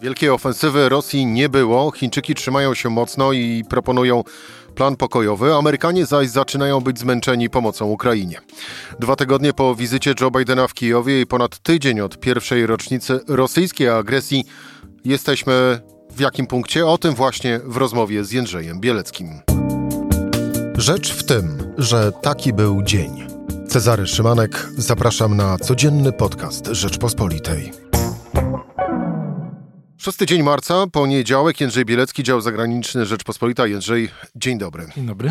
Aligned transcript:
Wielkiej 0.00 0.30
ofensywy 0.30 0.88
Rosji 0.88 1.26
nie 1.26 1.48
było. 1.48 1.90
Chińczyki 1.90 2.34
trzymają 2.34 2.74
się 2.74 2.90
mocno 2.90 3.32
i 3.32 3.64
proponują 3.68 4.24
plan 4.74 4.96
pokojowy. 4.96 5.54
Amerykanie 5.54 6.06
zaś 6.06 6.28
zaczynają 6.28 6.80
być 6.80 6.98
zmęczeni 6.98 7.50
pomocą 7.50 7.86
Ukrainie. 7.86 8.40
Dwa 9.00 9.16
tygodnie 9.16 9.52
po 9.52 9.74
wizycie 9.74 10.14
Joe 10.20 10.30
Bidena 10.30 10.68
w 10.68 10.74
Kijowie 10.74 11.20
i 11.20 11.26
ponad 11.26 11.58
tydzień 11.58 12.00
od 12.00 12.20
pierwszej 12.20 12.66
rocznicy 12.66 13.20
rosyjskiej 13.28 13.88
agresji 13.88 14.44
jesteśmy 15.04 15.80
w 16.10 16.20
jakim 16.20 16.46
punkcie? 16.46 16.86
O 16.86 16.98
tym 16.98 17.14
właśnie 17.14 17.60
w 17.64 17.76
rozmowie 17.76 18.24
z 18.24 18.32
Jędrzejem 18.32 18.80
Bieleckim. 18.80 19.40
Rzecz 20.76 21.12
w 21.12 21.24
tym, 21.24 21.74
że 21.78 22.12
taki 22.12 22.52
był 22.52 22.82
dzień. 22.82 23.26
Cezary 23.68 24.06
Szymanek, 24.06 24.68
zapraszam 24.76 25.36
na 25.36 25.58
codzienny 25.58 26.12
podcast 26.12 26.66
Rzeczpospolitej. 26.66 27.87
Szósty 30.00 30.26
dzień 30.26 30.42
marca, 30.42 30.86
poniedziałek, 30.92 31.60
Jędrzej 31.60 31.84
Bielecki, 31.84 32.22
dział 32.22 32.40
zagraniczny 32.40 33.06
Rzeczpospolita. 33.06 33.66
Jędrzej, 33.66 34.08
dzień 34.34 34.58
dobry. 34.58 34.86
Dzień 34.94 35.06
dobry. 35.06 35.30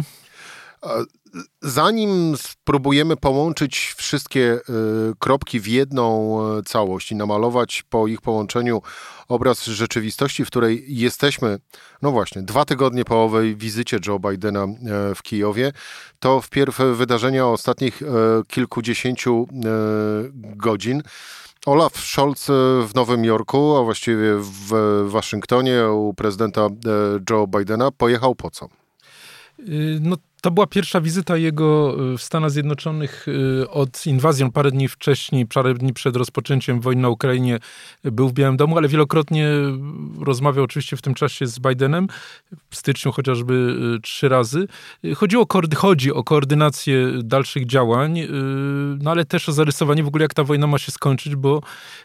Zanim 1.62 2.38
spróbujemy 2.38 3.18
połączyć 3.18 3.94
wszystkie 3.98 4.54
y, 4.54 4.62
kropki 5.20 5.60
w 5.60 5.68
jedną 5.68 6.40
y, 6.58 6.64
całość 6.64 7.12
i 7.12 7.16
namalować 7.16 7.84
po 7.90 8.08
ich 8.08 8.22
połączeniu 8.22 8.82
obraz 9.27 9.66
rzeczywistości, 9.66 10.46
w 10.46 10.48
której 10.48 10.86
jesteśmy, 10.88 11.60
no 12.02 12.12
właśnie, 12.12 12.41
dwa 12.41 12.66
tygodnie 12.66 13.05
po 13.05 13.24
owej 13.24 13.55
wizycie 13.55 13.99
Joe 14.08 14.20
Bidena 14.20 14.63
y, 15.12 15.16
w 15.16 15.24
Kijowie, 15.24 15.72
to 16.20 16.41
wpierw 16.41 16.77
wydarzenia 16.77 17.48
ostatnich 17.48 18.02
kilkudziesięciu 18.48 19.48
godzin. 20.34 21.04
Olaf 21.67 21.98
Scholz 21.98 22.48
w 22.88 22.91
Nowym 22.95 23.26
Jorku, 23.26 23.76
a 23.77 23.84
właściwie 23.84 24.35
w 24.38 24.71
Waszyngtonie 25.07 25.90
u 25.90 26.13
prezydenta 26.13 26.67
Joe 27.30 27.48
Bidena 27.48 27.91
pojechał 27.91 28.35
po 28.35 28.51
co? 28.51 28.70
No 29.99 30.18
to 30.41 30.52
była 30.52 30.68
pierwsza 30.68 31.02
wizyta 31.02 31.38
jego 31.38 31.98
y, 32.13 32.18
w 32.18 32.21
Stanach 32.21 32.52
Zjednoczonych 32.52 33.27
y, 33.27 33.70
od 33.70 34.05
inwazji. 34.05 34.52
Parę 34.52 34.71
dni 34.71 34.88
wcześniej, 34.88 35.46
parę 35.46 35.74
dni 35.74 35.93
przed 35.93 36.16
rozpoczęciem 36.16 36.82
wojny 36.82 37.02
na 37.02 37.10
Ukrainie 37.10 37.60
był 38.04 38.30
w 38.30 38.34
Białym 38.34 38.58
Domu, 38.58 38.77
ale 38.77 38.88
wielokrotnie 38.88 39.49
rozmawiał 40.20 40.63
oczywiście 40.63 40.98
w 40.98 41.02
tym 41.02 41.13
czasie 41.13 41.48
z 41.48 41.60
Bidenem, 41.60 42.08
w 42.70 42.76
styczniu 42.76 43.12
chociażby 43.12 43.54
y, 43.98 44.02
trzy 44.02 44.30
razy. 44.30 44.68
Chodziło 45.15 45.46
chodzi 45.76 46.13
o 46.13 46.24
koordynację 46.24 47.12
dalszych 47.24 47.65
działań, 47.65 48.20
no 48.99 49.12
ale 49.12 49.26
też 49.26 49.49
o 49.49 49.52
zarysowanie 49.52 50.04
w 50.04 50.08
ogóle 50.08 50.24
jak 50.24 50.34
ta 50.34 50.43
wojna 50.43 50.68
ma 50.68 50.77
się 50.77 50.91
skończyć, 50.91 51.35
bo 51.35 51.62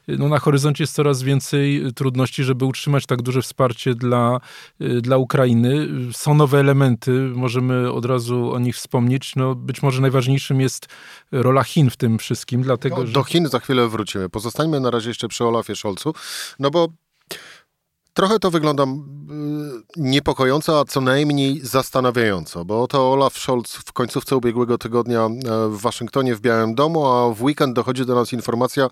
no, 0.08 0.28
na 0.28 0.38
horyzoncie 0.38 0.83
jest 0.83 0.94
coraz 0.94 1.22
więcej 1.22 1.92
trudności, 1.94 2.44
żeby 2.44 2.64
utrzymać 2.64 3.06
tak 3.06 3.22
duże 3.22 3.42
wsparcie 3.42 3.94
dla, 3.94 4.41
dla 4.80 5.16
Ukrainy. 5.16 5.88
Są 6.12 6.34
nowe 6.34 6.60
elementy, 6.60 7.12
możemy 7.34 7.92
od 7.92 8.05
razu 8.05 8.22
razu 8.23 8.53
o 8.53 8.59
nich 8.59 8.77
wspomnieć. 8.77 9.37
No, 9.37 9.55
być 9.55 9.83
może 9.83 10.01
najważniejszym 10.01 10.61
jest 10.61 10.87
rola 11.33 11.65
Chin 11.65 11.91
w 11.91 11.97
tym 11.97 12.19
wszystkim, 12.19 12.62
dlatego 12.62 12.97
no, 12.97 13.06
że... 13.06 13.12
Do 13.12 13.25
Chin 13.25 13.48
za 13.48 13.61
chwilę 13.61 13.89
wrócimy. 13.89 14.28
Pozostańmy 14.28 14.81
na 14.81 14.91
razie 14.91 15.09
jeszcze 15.09 15.28
przy 15.28 15.45
Olafie 15.45 15.77
Scholzu, 15.77 16.15
no 16.59 16.70
bo 16.70 16.89
Trochę 18.15 18.39
to 18.39 18.50
wygląda 18.50 18.83
y, 18.83 18.87
niepokojąco, 19.97 20.81
a 20.81 20.84
co 20.84 21.00
najmniej 21.00 21.61
zastanawiająco, 21.61 22.65
bo 22.65 22.83
oto 22.83 23.12
Olaf 23.12 23.39
Scholz 23.39 23.73
w 23.73 23.93
końcówce 23.93 24.37
ubiegłego 24.37 24.78
tygodnia 24.78 25.20
e, 25.20 25.31
w 25.69 25.81
Waszyngtonie 25.81 26.34
w 26.34 26.41
Białym 26.41 26.75
Domu, 26.75 27.06
a 27.06 27.34
w 27.34 27.43
weekend 27.43 27.75
dochodzi 27.75 28.06
do 28.06 28.15
nas 28.15 28.33
informacja 28.33 28.89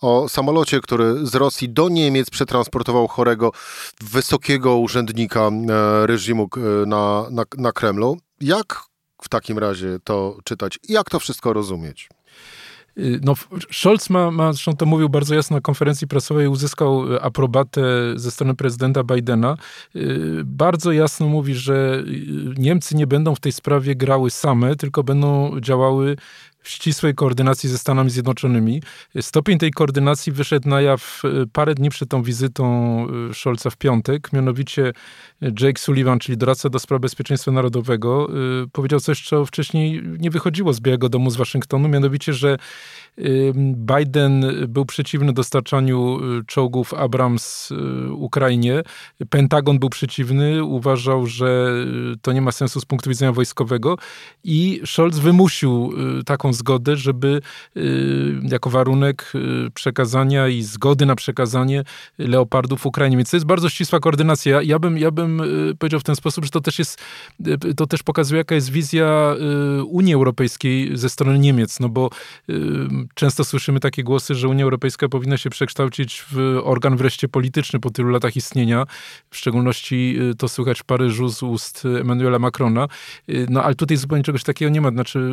o 0.00 0.28
samolocie, 0.28 0.80
który 0.80 1.26
z 1.26 1.34
Rosji 1.34 1.68
do 1.68 1.88
Niemiec 1.88 2.30
przetransportował 2.30 3.08
chorego 3.08 3.52
wysokiego 4.00 4.76
urzędnika 4.76 5.40
e, 5.40 6.06
reżimu 6.06 6.48
e, 6.56 6.86
na, 6.86 7.26
na, 7.30 7.42
na 7.58 7.72
Kremlu. 7.72 8.16
Jak 8.40 8.80
w 9.22 9.28
takim 9.28 9.58
razie 9.58 9.98
to 10.04 10.38
czytać? 10.44 10.78
Jak 10.88 11.10
to 11.10 11.18
wszystko 11.18 11.52
rozumieć? 11.52 12.08
Y, 12.98 13.20
no, 13.22 13.34
Scholz 13.72 14.10
ma, 14.10 14.30
ma, 14.30 14.52
zresztą 14.52 14.76
to 14.76 14.86
mówił 14.86 15.08
bardzo 15.08 15.34
jasno 15.34 15.56
na 15.56 15.60
konferencji 15.60 16.06
prasowej, 16.06 16.48
uzyskał 16.48 17.02
aprobatę 17.20 17.82
ze 18.16 18.30
strony 18.30 18.54
prezydenta 18.54 19.04
Bidena. 19.04 19.56
Y, 19.96 20.42
bardzo 20.44 20.92
jasno 20.92 21.28
mówi, 21.28 21.54
że 21.54 22.02
y, 22.06 22.54
Niemcy 22.58 22.96
nie 22.96 23.06
będą 23.06 23.34
w 23.34 23.40
tej 23.40 23.52
sprawie 23.52 23.96
grały 23.96 24.30
same, 24.30 24.76
tylko 24.76 25.02
będą 25.02 25.60
działały 25.60 26.16
w 26.64 26.68
ścisłej 26.68 27.14
koordynacji 27.14 27.68
ze 27.68 27.78
Stanami 27.78 28.10
Zjednoczonymi. 28.10 28.82
Stopień 29.20 29.58
tej 29.58 29.70
koordynacji 29.70 30.32
wyszedł 30.32 30.68
na 30.68 30.80
jaw 30.80 31.22
e, 31.24 31.28
parę 31.52 31.74
dni 31.74 31.90
przed 31.90 32.08
tą 32.08 32.22
wizytą 32.22 32.64
e, 33.30 33.34
Scholza 33.34 33.70
w 33.70 33.76
piątek. 33.76 34.32
Mianowicie 34.32 34.92
Jake 35.60 35.80
Sullivan, 35.80 36.18
czyli 36.18 36.38
doradca 36.38 36.68
do 36.68 36.78
spraw 36.78 37.00
bezpieczeństwa 37.00 37.50
narodowego, 37.50 38.28
powiedział 38.72 39.00
coś, 39.00 39.28
co 39.28 39.46
wcześniej 39.46 40.02
nie 40.18 40.30
wychodziło 40.30 40.72
z 40.72 40.80
Białego 40.80 41.08
Domu 41.08 41.30
z 41.30 41.36
Waszyngtonu, 41.36 41.88
mianowicie, 41.88 42.32
że 42.32 42.56
Biden 43.76 44.44
był 44.68 44.84
przeciwny 44.84 45.32
dostarczaniu 45.32 46.20
czołgów 46.46 46.94
Abrams 46.94 47.72
Ukrainie. 48.10 48.82
Pentagon 49.30 49.78
był 49.78 49.88
przeciwny, 49.88 50.64
uważał, 50.64 51.26
że 51.26 51.74
to 52.22 52.32
nie 52.32 52.42
ma 52.42 52.52
sensu 52.52 52.80
z 52.80 52.84
punktu 52.84 53.10
widzenia 53.10 53.32
wojskowego 53.32 53.96
i 54.44 54.80
Scholz 54.84 55.18
wymusił 55.18 55.92
taką 56.26 56.53
zgodę, 56.54 56.96
żeby 56.96 57.40
y, 57.76 58.40
jako 58.42 58.70
warunek 58.70 59.32
y, 59.34 59.70
przekazania 59.70 60.48
i 60.48 60.62
zgody 60.62 61.06
na 61.06 61.16
przekazanie 61.16 61.84
leopardów 62.18 62.86
Ukrainie. 62.86 63.16
Więc 63.16 63.30
to 63.30 63.36
jest 63.36 63.46
bardzo 63.46 63.68
ścisła 63.68 64.00
koordynacja. 64.00 64.62
Ja 64.62 64.78
bym, 64.78 64.98
ja 64.98 65.10
bym 65.10 65.40
y, 65.40 65.74
powiedział 65.78 66.00
w 66.00 66.04
ten 66.04 66.16
sposób, 66.16 66.44
że 66.44 66.50
to 66.50 66.60
też 66.60 66.78
jest, 66.78 67.02
to 67.76 67.86
też 67.86 68.02
pokazuje, 68.02 68.38
jaka 68.38 68.54
jest 68.54 68.70
wizja 68.70 69.34
Unii 69.86 70.14
Europejskiej 70.14 70.96
ze 70.96 71.08
strony 71.08 71.38
Niemiec, 71.38 71.80
no 71.80 71.88
bo 71.88 72.10
często 73.14 73.44
słyszymy 73.44 73.80
takie 73.80 74.04
głosy, 74.04 74.34
że 74.34 74.48
Unia 74.48 74.64
Europejska 74.64 75.08
powinna 75.08 75.36
się 75.36 75.50
przekształcić 75.50 76.24
w 76.32 76.60
organ 76.64 76.96
wreszcie 76.96 77.28
polityczny 77.28 77.80
po 77.80 77.90
tylu 77.90 78.08
latach 78.08 78.36
istnienia. 78.36 78.86
W 79.30 79.36
szczególności 79.36 80.18
to 80.38 80.48
słychać 80.48 80.80
w 80.80 80.84
Paryżu 80.84 81.28
z 81.28 81.42
ust 81.42 81.84
Emmanuela 82.00 82.38
Macrona. 82.38 82.88
No 83.48 83.62
ale 83.62 83.74
tutaj 83.74 83.96
zupełnie 83.96 84.24
czegoś 84.24 84.42
takiego 84.42 84.70
nie 84.70 84.80
ma. 84.80 84.90
Znaczy 84.90 85.30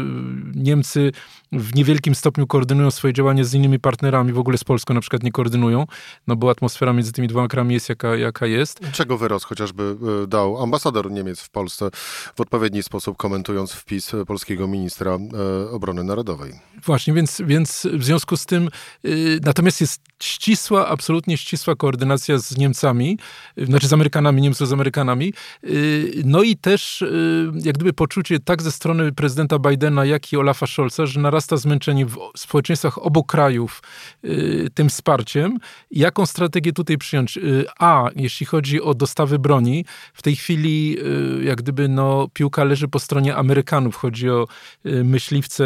Niemcy 0.55 1.10
w 1.51 1.75
niewielkim 1.75 2.15
stopniu 2.15 2.47
koordynują 2.47 2.91
swoje 2.91 3.13
działania 3.13 3.43
z 3.43 3.53
innymi 3.53 3.79
partnerami, 3.79 4.33
w 4.33 4.39
ogóle 4.39 4.57
z 4.57 4.63
Polską 4.63 4.93
na 4.93 5.01
przykład 5.01 5.23
nie 5.23 5.31
koordynują, 5.31 5.85
no 6.27 6.35
bo 6.35 6.49
atmosfera 6.49 6.93
między 6.93 7.11
tymi 7.11 7.27
dwoma 7.27 7.47
krajami 7.47 7.73
jest 7.73 7.89
jaka, 7.89 8.15
jaka 8.15 8.45
jest. 8.45 8.79
Czego 8.91 9.17
wyrost 9.17 9.45
chociażby 9.45 9.95
e, 10.23 10.27
dał 10.27 10.63
ambasador 10.63 11.11
Niemiec 11.11 11.39
w 11.39 11.49
Polsce 11.49 11.89
w 12.35 12.41
odpowiedni 12.41 12.83
sposób 12.83 13.17
komentując 13.17 13.71
wpis 13.71 14.11
polskiego 14.27 14.67
ministra 14.67 15.11
e, 15.11 15.69
obrony 15.69 16.03
narodowej. 16.03 16.53
Właśnie, 16.85 17.13
więc, 17.13 17.41
więc 17.45 17.87
w 17.93 18.03
związku 18.03 18.37
z 18.37 18.45
tym 18.45 18.69
yy, 19.03 19.39
natomiast 19.43 19.81
jest 19.81 20.01
ścisła, 20.23 20.87
absolutnie 20.87 21.37
ścisła 21.37 21.75
koordynacja 21.75 22.37
z 22.37 22.57
Niemcami, 22.57 23.17
yy, 23.55 23.65
znaczy 23.65 23.87
z 23.87 23.93
Amerykanami, 23.93 24.41
Niemców 24.41 24.67
z 24.67 24.73
Amerykanami. 24.73 25.33
Yy, 25.63 26.11
no 26.25 26.43
i 26.43 26.57
też 26.57 27.01
y, 27.01 27.51
jak 27.55 27.75
gdyby 27.75 27.93
poczucie 27.93 28.39
tak 28.39 28.61
ze 28.61 28.71
strony 28.71 29.11
prezydenta 29.11 29.59
Bidena, 29.59 30.05
jak 30.05 30.33
i 30.33 30.37
Olafa 30.37 30.67
Scholza, 30.67 31.00
że 31.07 31.19
narasta 31.19 31.57
zmęczenie 31.57 32.05
w 32.05 32.17
społeczeństwach 32.37 32.97
obu 32.97 33.23
krajów 33.23 33.83
y, 34.25 34.69
tym 34.73 34.89
wsparciem. 34.89 35.57
Jaką 35.91 36.25
strategię 36.25 36.73
tutaj 36.73 36.97
przyjąć? 36.97 37.37
Y, 37.37 37.65
a, 37.79 38.09
jeśli 38.15 38.45
chodzi 38.45 38.81
o 38.81 38.93
dostawy 38.93 39.39
broni, 39.39 39.85
w 40.13 40.21
tej 40.21 40.35
chwili 40.35 40.97
jak 41.43 41.61
gdyby 41.61 41.87
no, 41.87 42.27
piłka 42.33 42.63
leży 42.63 42.87
po 42.87 42.99
stronie 42.99 43.35
Amerykanów. 43.35 43.95
Chodzi 43.95 44.29
o 44.29 44.47
myśliwce 44.83 45.63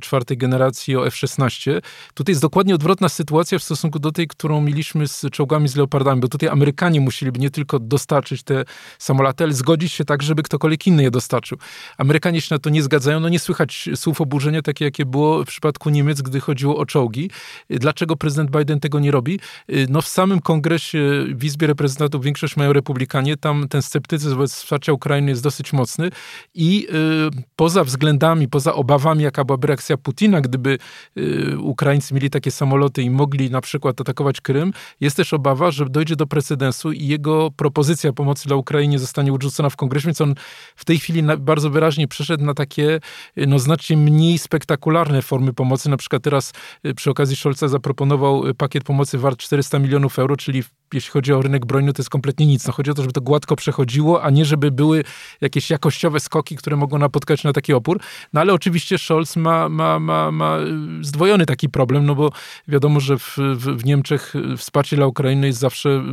czwartej 0.00 0.36
generacji 0.36 0.96
o 0.96 1.06
F-16. 1.06 1.80
Tutaj 2.14 2.32
jest 2.32 2.42
dokładnie 2.42 2.74
odwrotna 2.74 3.08
sytuacja 3.08 3.58
w 3.58 3.62
stosunku 3.62 3.98
do 3.98 4.12
tej, 4.12 4.28
którą 4.28 4.60
mieliśmy 4.60 5.08
z 5.08 5.26
czołgami 5.32 5.68
z 5.68 5.76
Leopardami, 5.76 6.20
bo 6.20 6.28
tutaj 6.28 6.48
Amerykanie 6.48 7.00
musieliby 7.00 7.38
nie 7.38 7.50
tylko 7.50 7.78
dostarczyć 7.78 8.42
te 8.42 8.64
samoloty, 8.98 9.44
ale 9.44 9.52
zgodzić 9.52 9.92
się 9.92 10.04
tak, 10.04 10.22
żeby 10.22 10.42
ktokolwiek 10.42 10.86
inny 10.86 11.02
je 11.02 11.10
dostarczył. 11.10 11.58
Amerykanie 11.98 12.40
się 12.40 12.54
na 12.54 12.58
to 12.58 12.70
nie 12.70 12.82
zgadzają, 12.82 13.20
no 13.20 13.28
nie 13.28 13.38
słychać 13.38 13.88
słów 13.94 14.20
oburzenia 14.20 14.62
takie, 14.64 14.84
jakie 14.84 15.06
było 15.06 15.44
w 15.44 15.46
przypadku 15.46 15.90
Niemiec, 15.90 16.22
gdy 16.22 16.40
chodziło 16.40 16.76
o 16.76 16.86
czołgi. 16.86 17.30
Dlaczego 17.70 18.16
prezydent 18.16 18.50
Biden 18.50 18.80
tego 18.80 19.00
nie 19.00 19.10
robi? 19.10 19.40
No 19.88 20.02
w 20.02 20.08
samym 20.08 20.40
kongresie 20.40 20.98
w 21.34 21.44
Izbie 21.44 21.66
Reprezentantów 21.66 22.24
większość 22.24 22.56
mają 22.56 22.72
republikanie, 22.72 23.36
tam 23.36 23.68
ten 23.68 23.82
sceptycyzm 23.82 24.34
wobec 24.36 24.54
wsparcia 24.54 24.92
Ukrainy 24.92 25.30
jest 25.30 25.42
dosyć 25.42 25.72
mocny 25.72 26.10
i 26.54 26.86
y, 26.88 27.42
poza 27.56 27.84
względami, 27.84 28.48
poza 28.48 28.74
obawami, 28.74 29.22
jaka 29.22 29.44
byłaby 29.44 29.66
reakcja 29.66 29.96
Putina, 29.96 30.40
gdyby 30.40 30.78
y, 31.18 31.58
Ukraińcy 31.58 32.14
mieli 32.14 32.30
takie 32.30 32.50
samoloty 32.50 33.02
i 33.02 33.10
mogli 33.10 33.50
na 33.50 33.60
przykład 33.60 34.00
atakować 34.00 34.40
Krym, 34.40 34.72
jest 35.00 35.16
też 35.16 35.32
obawa, 35.32 35.70
że 35.70 35.86
dojdzie 35.86 36.16
do 36.16 36.26
precedensu 36.26 36.92
i 36.92 37.06
jego 37.06 37.50
propozycja 37.50 38.12
pomocy 38.12 38.48
dla 38.48 38.56
Ukrainie 38.56 38.98
zostanie 38.98 39.32
odrzucona 39.32 39.70
w 39.70 39.76
kongresie, 39.76 40.06
więc 40.06 40.20
on 40.20 40.34
w 40.76 40.84
tej 40.84 40.98
chwili 40.98 41.22
bardzo 41.38 41.70
wyraźnie 41.70 42.08
przeszedł 42.08 42.44
na 42.44 42.54
takie 42.54 43.00
y, 43.38 43.46
no, 43.46 43.58
znacznie 43.58 43.96
mniej 43.96 44.38
spektakularne 44.44 45.22
formy 45.22 45.52
pomocy. 45.52 45.90
Na 45.90 45.96
przykład 45.96 46.22
teraz 46.22 46.52
przy 46.96 47.10
okazji 47.10 47.36
Scholza 47.36 47.68
zaproponował 47.68 48.42
pakiet 48.58 48.84
pomocy 48.84 49.18
wart 49.18 49.38
400 49.38 49.78
milionów 49.78 50.18
euro, 50.18 50.36
czyli 50.36 50.62
jeśli 50.94 51.10
chodzi 51.10 51.32
o 51.32 51.42
rynek 51.42 51.66
broni, 51.66 51.92
to 51.92 52.02
jest 52.02 52.10
kompletnie 52.10 52.46
nic. 52.46 52.66
No, 52.66 52.72
chodzi 52.72 52.90
o 52.90 52.94
to, 52.94 53.02
żeby 53.02 53.12
to 53.12 53.20
gładko 53.20 53.56
przechodziło, 53.56 54.22
a 54.22 54.30
nie 54.30 54.44
żeby 54.44 54.70
były 54.70 55.04
jakieś 55.40 55.70
jakościowe 55.70 56.20
skoki, 56.20 56.56
które 56.56 56.76
mogą 56.76 56.98
napotkać 56.98 57.44
na 57.44 57.52
taki 57.52 57.72
opór. 57.72 58.00
No 58.32 58.40
ale 58.40 58.54
oczywiście 58.54 58.98
Scholz 58.98 59.36
ma, 59.36 59.68
ma, 59.68 59.98
ma, 59.98 60.30
ma 60.30 60.58
zdwojony 61.00 61.46
taki 61.46 61.68
problem, 61.68 62.06
no 62.06 62.14
bo 62.14 62.30
wiadomo, 62.68 63.00
że 63.00 63.18
w, 63.18 63.36
w, 63.36 63.76
w 63.76 63.84
Niemczech 63.84 64.34
wsparcie 64.56 64.96
dla 64.96 65.06
Ukrainy 65.06 65.46
jest 65.46 65.58
zawsze 65.58 66.04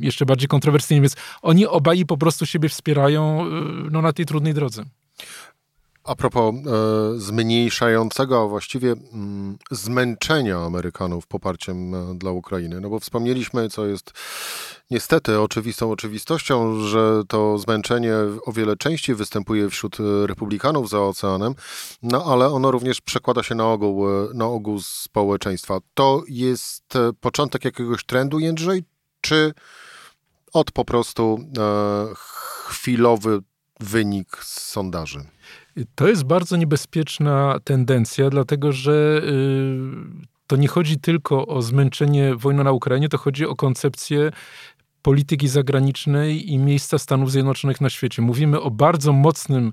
jeszcze 0.00 0.26
bardziej 0.26 0.48
kontrowersyjne, 0.48 1.00
więc 1.00 1.16
oni 1.42 1.66
obaj 1.66 2.04
po 2.06 2.16
prostu 2.16 2.46
siebie 2.46 2.68
wspierają 2.68 3.44
no, 3.90 4.02
na 4.02 4.12
tej 4.12 4.26
trudnej 4.26 4.54
drodze. 4.54 4.84
A 6.06 6.14
propos 6.14 6.54
e, 6.54 6.60
zmniejszającego, 7.16 8.42
a 8.42 8.46
właściwie 8.46 8.92
mm, 8.92 9.58
zmęczenia 9.70 10.58
Amerykanów 10.58 11.26
poparciem 11.26 11.94
e, 11.94 12.14
dla 12.14 12.30
Ukrainy, 12.30 12.80
no 12.80 12.90
bo 12.90 13.00
wspomnieliśmy, 13.00 13.68
co 13.68 13.86
jest 13.86 14.12
niestety 14.90 15.40
oczywistą 15.40 15.90
oczywistością, 15.90 16.80
że 16.80 17.22
to 17.28 17.58
zmęczenie 17.58 18.14
o 18.46 18.52
wiele 18.52 18.76
częściej 18.76 19.16
występuje 19.16 19.70
wśród 19.70 19.96
republikanów 20.26 20.88
za 20.88 21.02
oceanem, 21.02 21.54
no 22.02 22.24
ale 22.24 22.48
ono 22.48 22.70
również 22.70 23.00
przekłada 23.00 23.42
się 23.42 23.54
na 23.54 23.66
ogół, 23.72 24.08
e, 24.08 24.28
na 24.34 24.46
ogół 24.46 24.80
społeczeństwa. 24.80 25.78
To 25.94 26.22
jest 26.28 26.96
e, 26.96 27.12
początek 27.20 27.64
jakiegoś 27.64 28.04
trendu, 28.04 28.38
Jędrzej, 28.38 28.84
czy 29.20 29.54
od 30.52 30.72
po 30.72 30.84
prostu 30.84 31.38
e, 31.58 32.06
chwilowy 32.68 33.40
wynik 33.80 34.36
z 34.44 34.70
sondaży? 34.70 35.18
To 35.94 36.08
jest 36.08 36.24
bardzo 36.24 36.56
niebezpieczna 36.56 37.58
tendencja, 37.64 38.30
dlatego 38.30 38.72
że 38.72 39.22
y, 39.24 40.36
to 40.46 40.56
nie 40.56 40.68
chodzi 40.68 40.98
tylko 40.98 41.46
o 41.46 41.62
zmęczenie 41.62 42.34
wojną 42.36 42.64
na 42.64 42.72
Ukrainie, 42.72 43.08
to 43.08 43.18
chodzi 43.18 43.46
o 43.46 43.56
koncepcję 43.56 44.30
polityki 45.06 45.48
zagranicznej 45.48 46.52
i 46.52 46.58
miejsca 46.58 46.98
Stanów 46.98 47.32
Zjednoczonych 47.32 47.80
na 47.80 47.90
świecie. 47.90 48.22
Mówimy 48.22 48.60
o 48.60 48.70
bardzo 48.70 49.12
mocnym 49.12 49.72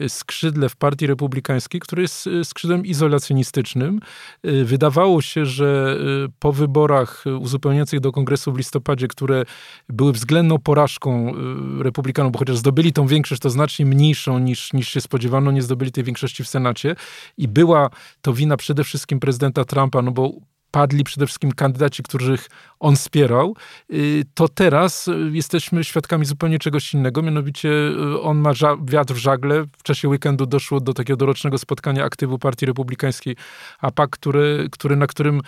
y, 0.00 0.08
skrzydle 0.08 0.68
w 0.68 0.76
Partii 0.76 1.06
Republikańskiej, 1.06 1.80
które 1.80 2.02
jest 2.02 2.26
y, 2.26 2.44
skrzydłem 2.44 2.86
izolacjonistycznym. 2.86 4.00
Y, 4.46 4.64
wydawało 4.64 5.22
się, 5.22 5.46
że 5.46 5.98
po 6.38 6.52
wyborach 6.52 7.24
uzupełniających 7.40 8.00
do 8.00 8.12
kongresu 8.12 8.52
w 8.52 8.58
listopadzie, 8.58 9.08
które 9.08 9.44
były 9.88 10.12
względną 10.12 10.58
porażką 10.58 11.34
republikanów, 11.82 12.32
bo 12.32 12.38
chociaż 12.38 12.56
zdobyli 12.56 12.92
tą 12.92 13.06
większość, 13.06 13.42
to 13.42 13.50
znacznie 13.50 13.86
mniejszą 13.86 14.38
niż, 14.38 14.72
niż 14.72 14.88
się 14.88 15.00
spodziewano, 15.00 15.50
nie 15.50 15.62
zdobyli 15.62 15.92
tej 15.92 16.04
większości 16.04 16.44
w 16.44 16.48
Senacie 16.48 16.96
i 17.38 17.48
była 17.48 17.90
to 18.22 18.32
wina 18.32 18.56
przede 18.56 18.84
wszystkim 18.84 19.20
prezydenta 19.20 19.64
Trumpa, 19.64 20.02
no 20.02 20.10
bo 20.10 20.32
padli 20.72 21.04
przede 21.04 21.26
wszystkim 21.26 21.52
kandydaci, 21.52 22.02
których 22.02 22.48
on 22.80 22.96
wspierał, 22.96 23.56
y, 23.92 24.24
to 24.34 24.48
teraz 24.48 25.08
y, 25.08 25.30
jesteśmy 25.32 25.84
świadkami 25.84 26.24
zupełnie 26.24 26.58
czegoś 26.58 26.94
innego, 26.94 27.22
mianowicie 27.22 27.68
y, 27.68 28.20
on 28.20 28.38
ma 28.38 28.52
wiatr 28.84 29.14
w 29.14 29.16
żagle. 29.16 29.64
W 29.78 29.82
czasie 29.82 30.08
weekendu 30.08 30.46
doszło 30.46 30.80
do 30.80 30.94
takiego 30.94 31.16
dorocznego 31.16 31.58
spotkania 31.58 32.04
aktywu 32.04 32.38
Partii 32.38 32.66
Republikańskiej 32.66 33.36
APAC, 33.80 34.10
który, 34.10 34.68
który, 34.72 34.96
na 34.96 35.06
którym 35.06 35.40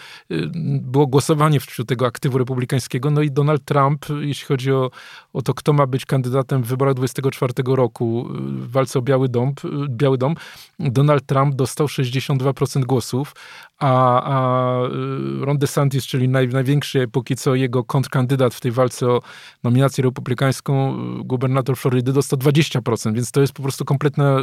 było 0.81 1.07
głosowanie 1.07 1.61
wśród 1.61 1.89
tego 1.89 2.07
aktywu 2.07 2.39
republikańskiego. 2.39 3.11
No 3.11 3.23
i 3.23 3.31
Donald 3.31 3.65
Trump, 3.65 4.07
jeśli 4.21 4.47
chodzi 4.47 4.73
o, 4.73 4.91
o 5.33 5.43
to, 5.43 5.55
kto 5.55 5.73
ma 5.73 5.87
być 5.87 6.07
kandydatem 6.07 6.63
w 6.63 6.67
wyborach 6.67 6.95
24 6.95 7.53
roku 7.67 8.29
w 8.31 8.71
walce 8.71 8.99
o 8.99 9.03
Biały 9.03 9.29
Dom, 9.29 9.53
Biały 9.89 10.19
Dom 10.19 10.35
Donald 10.79 11.27
Trump 11.27 11.55
dostał 11.55 11.87
62% 11.87 12.85
głosów, 12.85 13.35
a, 13.85 14.23
a 14.23 14.79
Ron 15.41 15.59
DeSantis, 15.59 16.07
czyli 16.07 16.29
naj, 16.29 16.49
największy 16.49 17.09
póki 17.09 17.37
co 17.37 17.55
jego 17.55 17.85
kontrkandydat 17.85 18.55
w 18.55 18.61
tej 18.61 18.73
walce 18.73 19.07
o 19.07 19.21
nominację 19.63 20.05
republikańską, 20.05 20.97
gubernator 21.25 21.77
Florydy, 21.77 22.13
dostał 22.13 22.39
20%, 22.39 23.15
więc 23.15 23.31
to 23.31 23.41
jest 23.41 23.53
po 23.53 23.63
prostu 23.63 23.85
kompletna... 23.85 24.37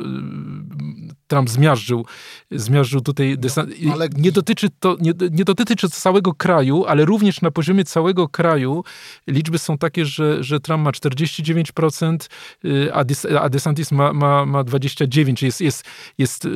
Trump 1.27 1.49
zmiażdżył, 1.49 2.05
zmiażdżył 2.51 3.01
tutaj... 3.01 3.37
No, 3.81 3.93
ale... 3.93 4.09
nie, 4.17 4.31
dotyczy 4.31 4.67
to, 4.79 4.97
nie, 4.99 5.13
nie 5.31 5.43
dotyczy 5.43 5.89
to 5.89 5.95
całego 5.95 6.33
kraju, 6.33 6.85
ale 6.85 7.05
również 7.05 7.41
na 7.41 7.51
poziomie 7.51 7.85
całego 7.85 8.27
kraju 8.27 8.83
liczby 9.27 9.59
są 9.59 9.77
takie, 9.77 10.05
że, 10.05 10.43
że 10.43 10.59
Trump 10.59 10.83
ma 10.83 10.91
49%, 10.91 12.17
y, 12.65 12.93
a, 12.93 13.03
Des, 13.03 13.27
a 13.39 13.49
DeSantis 13.49 13.91
ma, 13.91 14.13
ma, 14.13 14.45
ma 14.45 14.63
29%. 14.63 15.45
Jest, 15.45 15.61
jest, 15.61 15.85
jest 16.17 16.45
y, 16.45 16.49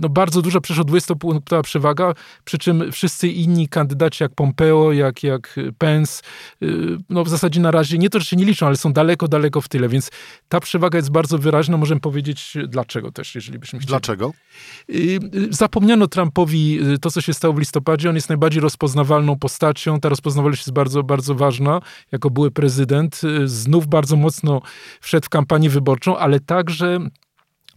no 0.00 0.08
bardzo 0.08 0.42
duża, 0.42 0.60
przeszło 0.60 0.84
20-punktowa 0.84 1.62
przewaga, 1.62 2.14
przy 2.44 2.58
czym 2.58 2.92
wszyscy 2.92 3.28
inni 3.28 3.68
kandydaci 3.68 4.22
jak 4.22 4.34
Pompeo, 4.34 4.92
jak, 4.92 5.22
jak 5.22 5.56
Pence, 5.78 6.22
y, 6.62 6.96
no 7.08 7.24
w 7.24 7.28
zasadzie 7.28 7.60
na 7.60 7.70
razie 7.70 7.98
nie 7.98 8.10
to, 8.10 8.18
że 8.20 8.24
się 8.24 8.36
nie 8.36 8.44
liczą, 8.44 8.66
ale 8.66 8.76
są 8.76 8.92
daleko, 8.92 9.28
daleko 9.28 9.60
w 9.60 9.68
tyle, 9.68 9.88
więc 9.88 10.10
ta 10.48 10.60
przewaga 10.60 10.96
jest 10.96 11.10
bardzo 11.10 11.38
wyraźna. 11.38 11.76
Możemy 11.76 12.00
powiedzieć 12.00 12.56
dlaczego 12.68 13.12
też, 13.12 13.34
jeżeli 13.34 13.58
byśmy 13.58 13.78
chcieli. 13.78 13.88
Dlaczego? 13.88 14.32
Y, 14.90 15.18
zapomniano 15.50 16.06
Trumpowi 16.06 16.80
to, 17.00 17.10
co 17.10 17.20
się 17.20 17.34
stało 17.34 17.54
w 17.54 17.58
listopadzie. 17.58 18.08
On 18.08 18.14
jest 18.14 18.28
najbardziej 18.28 18.60
rozpoznawalną 18.60 19.38
postacią. 19.38 20.00
Ta 20.00 20.08
rozpoznawalność 20.08 20.60
jest 20.60 20.72
bardzo, 20.72 21.02
bardzo 21.02 21.34
ważna. 21.34 21.80
Jako 22.12 22.30
były 22.30 22.50
prezydent, 22.50 23.20
y, 23.24 23.48
znów 23.48 23.86
bardzo 23.86 24.16
mocno 24.16 24.62
wszedł 25.00 25.26
w 25.26 25.28
kampanię 25.28 25.70
wyborczą, 25.70 26.18
ale 26.18 26.40
także 26.40 26.98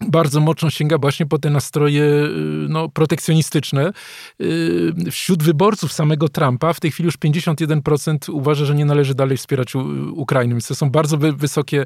bardzo 0.07 0.40
mocno 0.40 0.69
sięga 0.69 0.98
właśnie 0.98 1.25
po 1.25 1.40
te 1.40 1.50
nastroje 1.50 2.04
y, 2.04 2.30
no, 2.69 2.90
protekcjonistyczne. 2.90 3.94
Y, 4.42 4.94
wśród 5.12 5.44
wyborców 5.44 5.94
samego 5.94 6.30
Trumpa 6.30 6.74
w 6.74 6.80
tej 6.80 6.92
chwili 6.92 7.06
już 7.06 7.18
51% 7.18 8.31
uważa, 8.31 8.66
że 8.66 8.75
nie 8.75 8.86
należy 8.86 9.16
dalej 9.16 9.38
wspierać 9.38 9.75
Ukrainy. 10.12 10.54
Więc 10.54 10.68
to 10.68 10.75
są 10.75 10.90
bardzo 10.90 11.18
wysokie, 11.18 11.86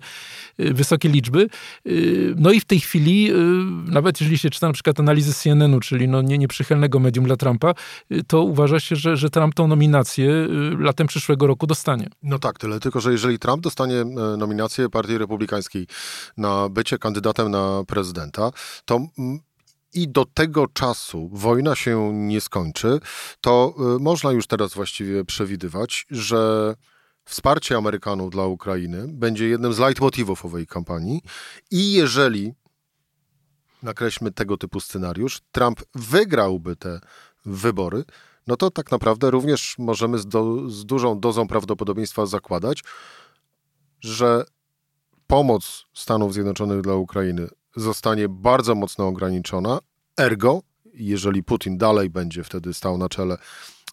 y, 0.60 0.74
wysokie 0.74 1.10
liczby. 1.10 1.48
No 2.36 2.51
i 2.51 2.60
w 2.60 2.65
tej 2.65 2.80
chwili, 2.80 3.31
nawet 3.86 4.21
jeżeli 4.21 4.38
się 4.38 4.50
czyta 4.50 4.68
na 4.68 4.74
przykład 4.74 5.00
analizy 5.00 5.33
CNN-u, 5.33 5.80
czyli 5.80 6.07
no 6.07 6.21
nie, 6.21 6.38
nieprzychylnego 6.38 7.00
medium 7.00 7.25
dla 7.25 7.36
Trumpa, 7.36 7.74
to 8.27 8.42
uważa 8.42 8.80
się, 8.80 8.95
że, 8.95 9.18
że 9.18 9.30
Trump 9.30 9.56
tą 9.56 9.68
nominację 9.68 10.48
latem 10.80 11.07
przyszłego 11.07 11.48
roku 11.48 11.68
dostanie. 11.68 12.10
No 12.24 12.39
tak, 12.39 12.60
tyle 12.60 12.80
tylko, 12.80 13.00
że 13.00 13.12
jeżeli 13.12 13.39
Trump 13.39 13.63
dostanie 13.63 14.01
e, 14.01 14.06
nominację 14.38 14.89
Partii 14.89 15.18
Republikańskiej 15.18 15.88
na 16.38 16.69
bycie 16.69 16.98
kandydatem 16.98 17.51
na 17.51 17.83
prezydenta, 17.88 18.02
prezydenta, 18.03 18.51
to 18.85 19.00
i 19.94 20.07
do 20.07 20.25
tego 20.25 20.67
czasu 20.67 21.29
wojna 21.33 21.75
się 21.75 22.11
nie 22.13 22.41
skończy, 22.41 23.00
to 23.41 23.75
y, 23.95 24.00
można 24.00 24.31
już 24.31 24.47
teraz 24.47 24.73
właściwie 24.73 25.25
przewidywać, 25.25 26.05
że 26.09 26.73
wsparcie 27.25 27.77
Amerykanów 27.77 28.31
dla 28.31 28.45
Ukrainy 28.45 29.05
będzie 29.07 29.48
jednym 29.48 29.74
z 29.74 29.79
leitmotivów 29.79 30.45
owej 30.45 30.67
kampanii 30.67 31.22
i 31.72 31.93
jeżeli 31.93 32.53
nakreślmy 33.83 34.31
tego 34.31 34.57
typu 34.57 34.79
scenariusz, 34.79 35.41
Trump 35.51 35.81
wygrałby 35.95 36.75
te 36.75 37.00
wybory, 37.45 38.03
no 38.48 38.55
to 38.55 38.72
tak 38.72 38.91
naprawdę 38.91 39.31
również 39.31 39.75
możemy 39.77 40.19
z, 40.19 40.27
do, 40.27 40.69
z 40.69 40.86
dużą 40.86 41.19
dozą 41.19 41.48
prawdopodobieństwa 41.48 42.25
zakładać, 42.25 42.83
że 44.01 44.45
pomoc 45.27 45.86
Stanów 45.93 46.33
Zjednoczonych 46.33 46.81
dla 46.81 46.95
Ukrainy 46.95 47.48
zostanie 47.75 48.30
bardzo 48.30 48.75
mocno 48.75 49.08
ograniczona. 49.08 49.80
Ergo, 50.20 50.62
jeżeli 50.94 51.44
Putin 51.44 51.77
dalej 51.77 52.10
będzie 52.10 52.44
wtedy 52.44 52.74
stał 52.74 52.98
na 52.98 53.10
czele 53.10 53.38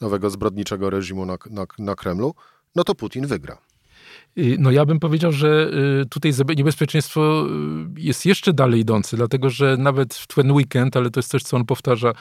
nowego 0.01 0.31
zbrodniczego 0.31 0.91
reżimu 0.91 1.27
na, 1.27 1.39
na, 1.51 1.67
na 1.79 1.95
Kremlu, 1.95 2.35
no 2.75 2.85
to 2.85 2.95
Putin 2.95 3.27
wygra. 3.27 3.70
No 4.59 4.71
ja 4.71 4.87
bym 4.87 5.01
powiedział, 5.01 5.33
że 5.33 5.71
y, 6.03 6.07
tutaj 6.07 6.33
niebezpieczeństwo 6.57 7.47
y, 7.97 8.01
jest 8.01 8.27
jeszcze 8.27 8.53
dalej 8.53 8.81
idące, 8.81 9.17
dlatego 9.17 9.51
że 9.51 9.77
nawet 9.77 10.15
w 10.15 10.27
ten 10.27 10.53
weekend, 10.53 10.97
ale 10.97 11.11
to 11.11 11.21
jest 11.21 11.31
coś, 11.31 11.43
co 11.43 11.57
on 11.57 11.65
powtarza 11.65 12.13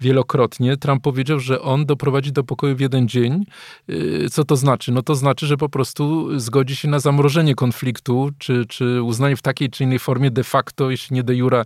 wielokrotnie, 0.00 0.76
Trump 0.76 1.02
powiedział, 1.02 1.40
że 1.40 1.60
on 1.60 1.86
doprowadzi 1.86 2.32
do 2.32 2.44
pokoju 2.44 2.76
w 2.76 2.80
jeden 2.80 3.08
dzień. 3.08 3.44
Y, 3.90 4.26
co 4.30 4.44
to 4.44 4.56
znaczy? 4.56 4.92
No 4.92 5.02
to 5.02 5.14
znaczy, 5.14 5.46
że 5.46 5.56
po 5.56 5.68
prostu 5.68 6.28
zgodzi 6.40 6.76
się 6.76 6.88
na 6.88 6.98
zamrożenie 6.98 7.54
konfliktu, 7.54 8.30
czy, 8.38 8.66
czy 8.66 9.02
uznanie 9.02 9.36
w 9.36 9.42
takiej 9.42 9.70
czy 9.70 9.84
innej 9.84 9.98
formie 9.98 10.30
de 10.30 10.44
facto, 10.44 10.90
jeśli 10.90 11.14
nie 11.14 11.22
de 11.22 11.34
jure, 11.34 11.64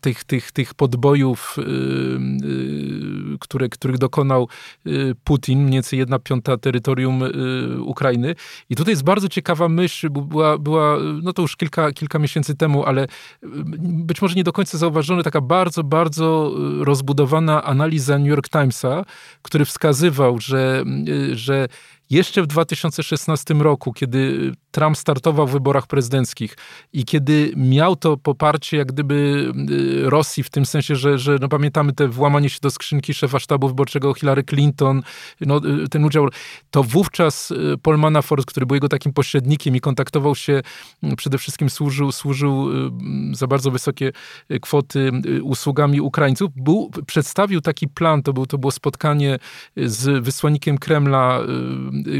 tych, 0.00 0.24
tych, 0.24 0.52
tych 0.52 0.74
podbojów, 0.74 1.56
które, 3.40 3.68
których 3.68 3.98
dokonał 3.98 4.48
Putin, 5.24 5.58
mniej 5.58 5.72
więcej 5.72 5.98
jedna 5.98 6.18
piąta 6.18 6.56
terytorium 6.56 7.22
Ukrainy. 7.80 8.34
I 8.70 8.76
tutaj 8.76 8.92
jest 8.92 9.03
bardzo 9.04 9.24
bardzo 9.24 9.34
ciekawa 9.34 9.68
myśl, 9.68 10.10
była, 10.10 10.58
była 10.58 10.96
no 11.22 11.32
to 11.32 11.42
już 11.42 11.56
kilka, 11.56 11.92
kilka 11.92 12.18
miesięcy 12.18 12.54
temu, 12.54 12.84
ale 12.84 13.06
być 13.82 14.22
może 14.22 14.34
nie 14.34 14.44
do 14.44 14.52
końca 14.52 14.78
zauważona, 14.78 15.22
taka 15.22 15.40
bardzo, 15.40 15.84
bardzo 15.84 16.52
rozbudowana 16.80 17.64
analiza 17.64 18.18
New 18.18 18.28
York 18.28 18.48
Timesa, 18.48 19.04
który 19.42 19.64
wskazywał, 19.64 20.40
że, 20.40 20.84
że 21.32 21.68
jeszcze 22.10 22.42
w 22.42 22.46
2016 22.46 23.54
roku, 23.54 23.92
kiedy 23.92 24.52
Trump 24.70 24.98
startował 24.98 25.46
w 25.46 25.52
wyborach 25.52 25.86
prezydenckich 25.86 26.56
i 26.92 27.04
kiedy 27.04 27.52
miał 27.56 27.96
to 27.96 28.16
poparcie 28.16 28.76
jak 28.76 28.92
gdyby 28.92 29.52
y, 29.70 30.10
Rosji 30.10 30.42
w 30.42 30.50
tym 30.50 30.66
sensie, 30.66 30.96
że, 30.96 31.18
że 31.18 31.38
no 31.40 31.48
pamiętamy 31.48 31.92
te 31.92 32.08
włamanie 32.08 32.50
się 32.50 32.58
do 32.62 32.70
skrzynki 32.70 33.14
szefa 33.14 33.38
sztabu 33.38 33.68
wyborczego 33.68 34.14
Hillary 34.14 34.44
Clinton, 34.44 35.02
no, 35.40 35.60
y, 35.84 35.88
ten 35.88 36.04
udział, 36.04 36.28
to 36.70 36.82
wówczas 36.82 37.50
y, 37.50 37.56
Paul 37.82 37.98
Manafort, 37.98 38.46
który 38.46 38.66
był 38.66 38.74
jego 38.74 38.88
takim 38.88 39.12
pośrednikiem 39.12 39.76
i 39.76 39.80
kontaktował 39.80 40.34
się, 40.34 40.62
przede 41.16 41.38
wszystkim 41.38 41.70
służył, 41.70 42.12
służył 42.12 42.68
za 43.32 43.46
bardzo 43.46 43.70
wysokie 43.70 44.12
kwoty 44.62 45.10
usługami 45.42 46.00
Ukraińców, 46.00 46.50
był, 46.56 46.90
przedstawił 47.06 47.60
taki 47.60 47.88
plan, 47.88 48.22
to, 48.22 48.32
był, 48.32 48.46
to 48.46 48.58
było 48.58 48.70
spotkanie 48.70 49.38
z 49.76 50.24
wysłannikiem 50.24 50.78
Kremla, 50.78 51.40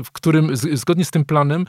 w 0.04 0.12
którym 0.12 0.56
zgodnie 0.56 1.04
z 1.04 1.10
tym 1.10 1.24
planem 1.24 1.66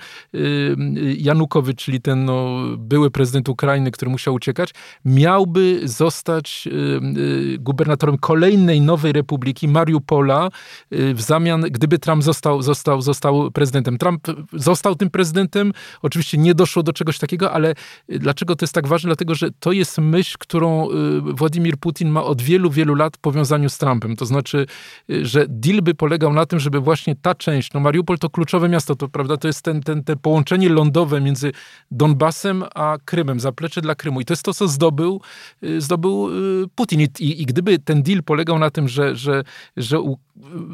Janukowicz, 1.17 1.83
czyli 1.83 2.01
ten 2.01 2.25
no, 2.25 2.61
były 2.77 3.11
prezydent 3.11 3.49
Ukrainy, 3.49 3.91
który 3.91 4.11
musiał 4.11 4.33
uciekać, 4.33 4.73
miałby 5.05 5.81
zostać 5.83 6.67
y, 6.67 6.71
y, 7.19 7.57
gubernatorem 7.59 8.17
kolejnej 8.17 8.81
nowej 8.81 9.13
republiki, 9.13 9.67
Mariupola, 9.67 10.49
y, 10.93 11.13
w 11.13 11.21
zamian, 11.21 11.61
gdyby 11.61 11.99
Trump 11.99 12.23
został, 12.23 12.61
został, 12.61 13.01
został 13.01 13.51
prezydentem. 13.51 13.97
Trump 13.97 14.27
został 14.53 14.95
tym 14.95 15.09
prezydentem, 15.09 15.73
oczywiście 16.01 16.37
nie 16.37 16.55
doszło 16.55 16.83
do 16.83 16.93
czegoś 16.93 17.19
takiego, 17.19 17.51
ale 17.51 17.73
dlaczego 18.09 18.55
to 18.55 18.63
jest 18.63 18.73
tak 18.73 18.87
ważne? 18.87 19.07
Dlatego, 19.07 19.35
że 19.35 19.49
to 19.59 19.71
jest 19.71 19.97
myśl, 19.97 20.35
którą 20.39 20.87
Władimir 21.21 21.77
Putin 21.77 22.09
ma 22.09 22.23
od 22.23 22.41
wielu, 22.41 22.69
wielu 22.69 22.95
lat 22.95 23.17
w 23.17 23.19
powiązaniu 23.19 23.69
z 23.69 23.77
Trumpem. 23.77 24.15
To 24.15 24.25
znaczy, 24.25 24.65
że 25.09 25.45
deal 25.49 25.81
by 25.81 25.93
polegał 25.93 26.33
na 26.33 26.45
tym, 26.45 26.59
żeby 26.59 26.79
właśnie 26.79 27.15
ta 27.15 27.35
część, 27.35 27.73
no 27.73 27.79
Mariupol 27.95 28.17
to 28.17 28.29
kluczowe 28.29 28.69
miasto, 28.69 28.95
to 28.95 29.07
prawda, 29.09 29.37
to 29.37 29.47
jest 29.47 29.61
ten, 29.61 29.81
ten, 29.81 30.03
te 30.03 30.15
połączenie 30.15 30.69
lądowe 30.69 31.21
między 31.21 31.51
Donbasem 31.91 32.63
a 32.75 32.97
Krymem, 33.05 33.39
zaplecze 33.39 33.81
dla 33.81 33.95
Krymu. 33.95 34.21
I 34.21 34.25
to 34.25 34.33
jest 34.33 34.43
to, 34.43 34.53
co 34.53 34.67
zdobył, 34.67 35.21
y, 35.63 35.81
zdobył 35.81 36.29
y, 36.63 36.67
Putin. 36.75 37.01
I, 37.01 37.41
i, 37.41 37.45
gdyby 37.45 37.79
ten 37.79 38.03
deal 38.03 38.23
polegał 38.23 38.59
na 38.59 38.69
tym, 38.69 38.87
że, 38.87 39.15
że, 39.15 39.43
że 39.77 39.97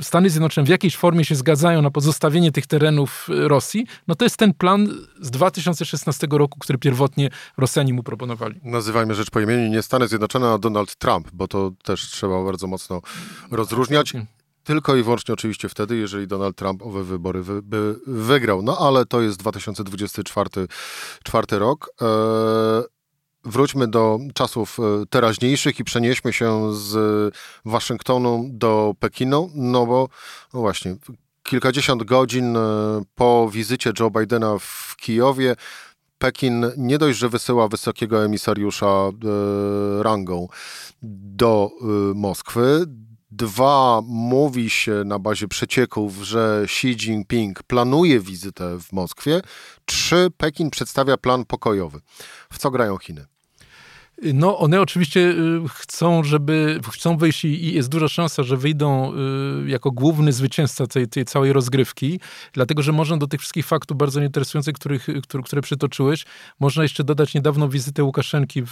Stany 0.01 0.29
Zjednoczone 0.29 0.65
w 0.65 0.69
jakiejś 0.69 0.97
formie 0.97 1.25
się 1.25 1.35
zgadzają 1.35 1.81
na 1.81 1.91
pozostawienie 1.91 2.51
tych 2.51 2.67
terenów 2.67 3.27
y, 3.29 3.47
Rosji, 3.47 3.85
no 4.07 4.15
to 4.15 4.25
jest 4.25 4.37
ten 4.37 4.53
plan 4.53 4.89
z 5.19 5.31
2016 5.31 6.27
roku, 6.31 6.59
który 6.59 6.79
pierwotnie 6.79 7.29
Rosjanie 7.57 7.93
mu 7.93 8.03
proponowali. 8.03 8.59
Nazywajmy 8.63 9.15
rzecz 9.15 9.29
po 9.29 9.39
imieniu 9.39 9.69
nie 9.69 9.81
Stany 9.81 10.07
Zjednoczone, 10.07 10.47
a 10.47 10.57
Donald 10.57 10.95
Trump, 10.95 11.27
bo 11.33 11.47
to 11.47 11.71
też 11.83 12.01
trzeba 12.01 12.43
bardzo 12.43 12.67
mocno 12.67 13.01
rozróżniać. 13.51 14.13
Tylko 14.63 14.95
i 14.95 15.03
wyłącznie 15.03 15.33
oczywiście 15.33 15.69
wtedy, 15.69 15.97
jeżeli 15.97 16.27
Donald 16.27 16.55
Trump 16.55 16.81
owe 16.81 17.03
wybory 17.03 17.43
wy, 17.43 17.61
by 17.61 17.95
wygrał. 18.07 18.61
No 18.61 18.77
ale 18.77 19.05
to 19.05 19.21
jest 19.21 19.39
2024 19.39 20.49
czwarty 21.23 21.59
rok. 21.59 21.89
Eee, 22.01 22.07
wróćmy 23.43 23.87
do 23.87 24.19
czasów 24.33 24.77
e, 24.79 25.05
teraźniejszych 25.09 25.79
i 25.79 25.83
przenieśmy 25.83 26.33
się 26.33 26.75
z 26.75 26.95
Waszyngtonu 27.65 28.45
do 28.49 28.93
Pekinu, 28.99 29.49
no 29.55 29.85
bo 29.85 30.09
no 30.53 30.59
właśnie, 30.59 30.95
kilkadziesiąt 31.43 32.03
godzin 32.03 32.57
e, 32.57 32.61
po 33.15 33.49
wizycie 33.53 33.91
Joe 33.99 34.09
Bidena 34.11 34.57
w 34.59 34.95
Kijowie 34.97 35.55
Pekin 36.21 36.65
nie 36.77 36.97
dość, 36.97 37.19
że 37.19 37.29
wysyła 37.29 37.67
wysokiego 37.67 38.25
emisariusza 38.25 38.87
e, 38.87 40.03
rangą 40.03 40.47
do 41.01 41.71
e, 41.81 41.85
Moskwy, 42.15 42.85
Dwa, 43.31 44.01
mówi 44.05 44.69
się 44.69 45.03
na 45.05 45.19
bazie 45.19 45.47
przecieków, 45.47 46.13
że 46.15 46.61
Xi 46.63 46.87
Jinping 46.87 47.63
planuje 47.63 48.19
wizytę 48.19 48.79
w 48.79 48.93
Moskwie. 48.93 49.41
Trzy, 49.85 50.27
Pekin 50.37 50.69
przedstawia 50.69 51.17
plan 51.17 51.45
pokojowy. 51.45 51.99
W 52.51 52.57
co 52.57 52.71
grają 52.71 52.97
Chiny? 52.97 53.25
No, 54.21 54.59
one 54.59 54.81
oczywiście 54.81 55.19
y, 55.19 55.61
chcą, 55.69 56.23
żeby 56.23 56.79
chcą 56.91 57.17
wyjść 57.17 57.45
i 57.45 57.73
jest 57.73 57.89
duża 57.89 58.07
szansa, 58.07 58.43
że 58.43 58.57
wyjdą 58.57 59.13
y, 59.13 59.69
jako 59.69 59.91
główny 59.91 60.33
zwycięzca 60.33 60.87
tej, 60.87 61.07
tej 61.07 61.25
całej 61.25 61.53
rozgrywki, 61.53 62.19
dlatego 62.53 62.81
że 62.81 62.91
można 62.91 63.17
do 63.17 63.27
tych 63.27 63.39
wszystkich 63.39 63.65
faktów 63.65 63.97
bardzo 63.97 64.19
nieinteresujących, 64.19 64.75
których, 64.75 65.07
które, 65.23 65.43
które 65.43 65.61
przytoczyłeś, 65.61 66.25
można 66.59 66.83
jeszcze 66.83 67.03
dodać 67.03 67.33
niedawno 67.33 67.69
wizytę 67.69 68.03
Łukaszenki 68.03 68.61
w, 68.65 68.71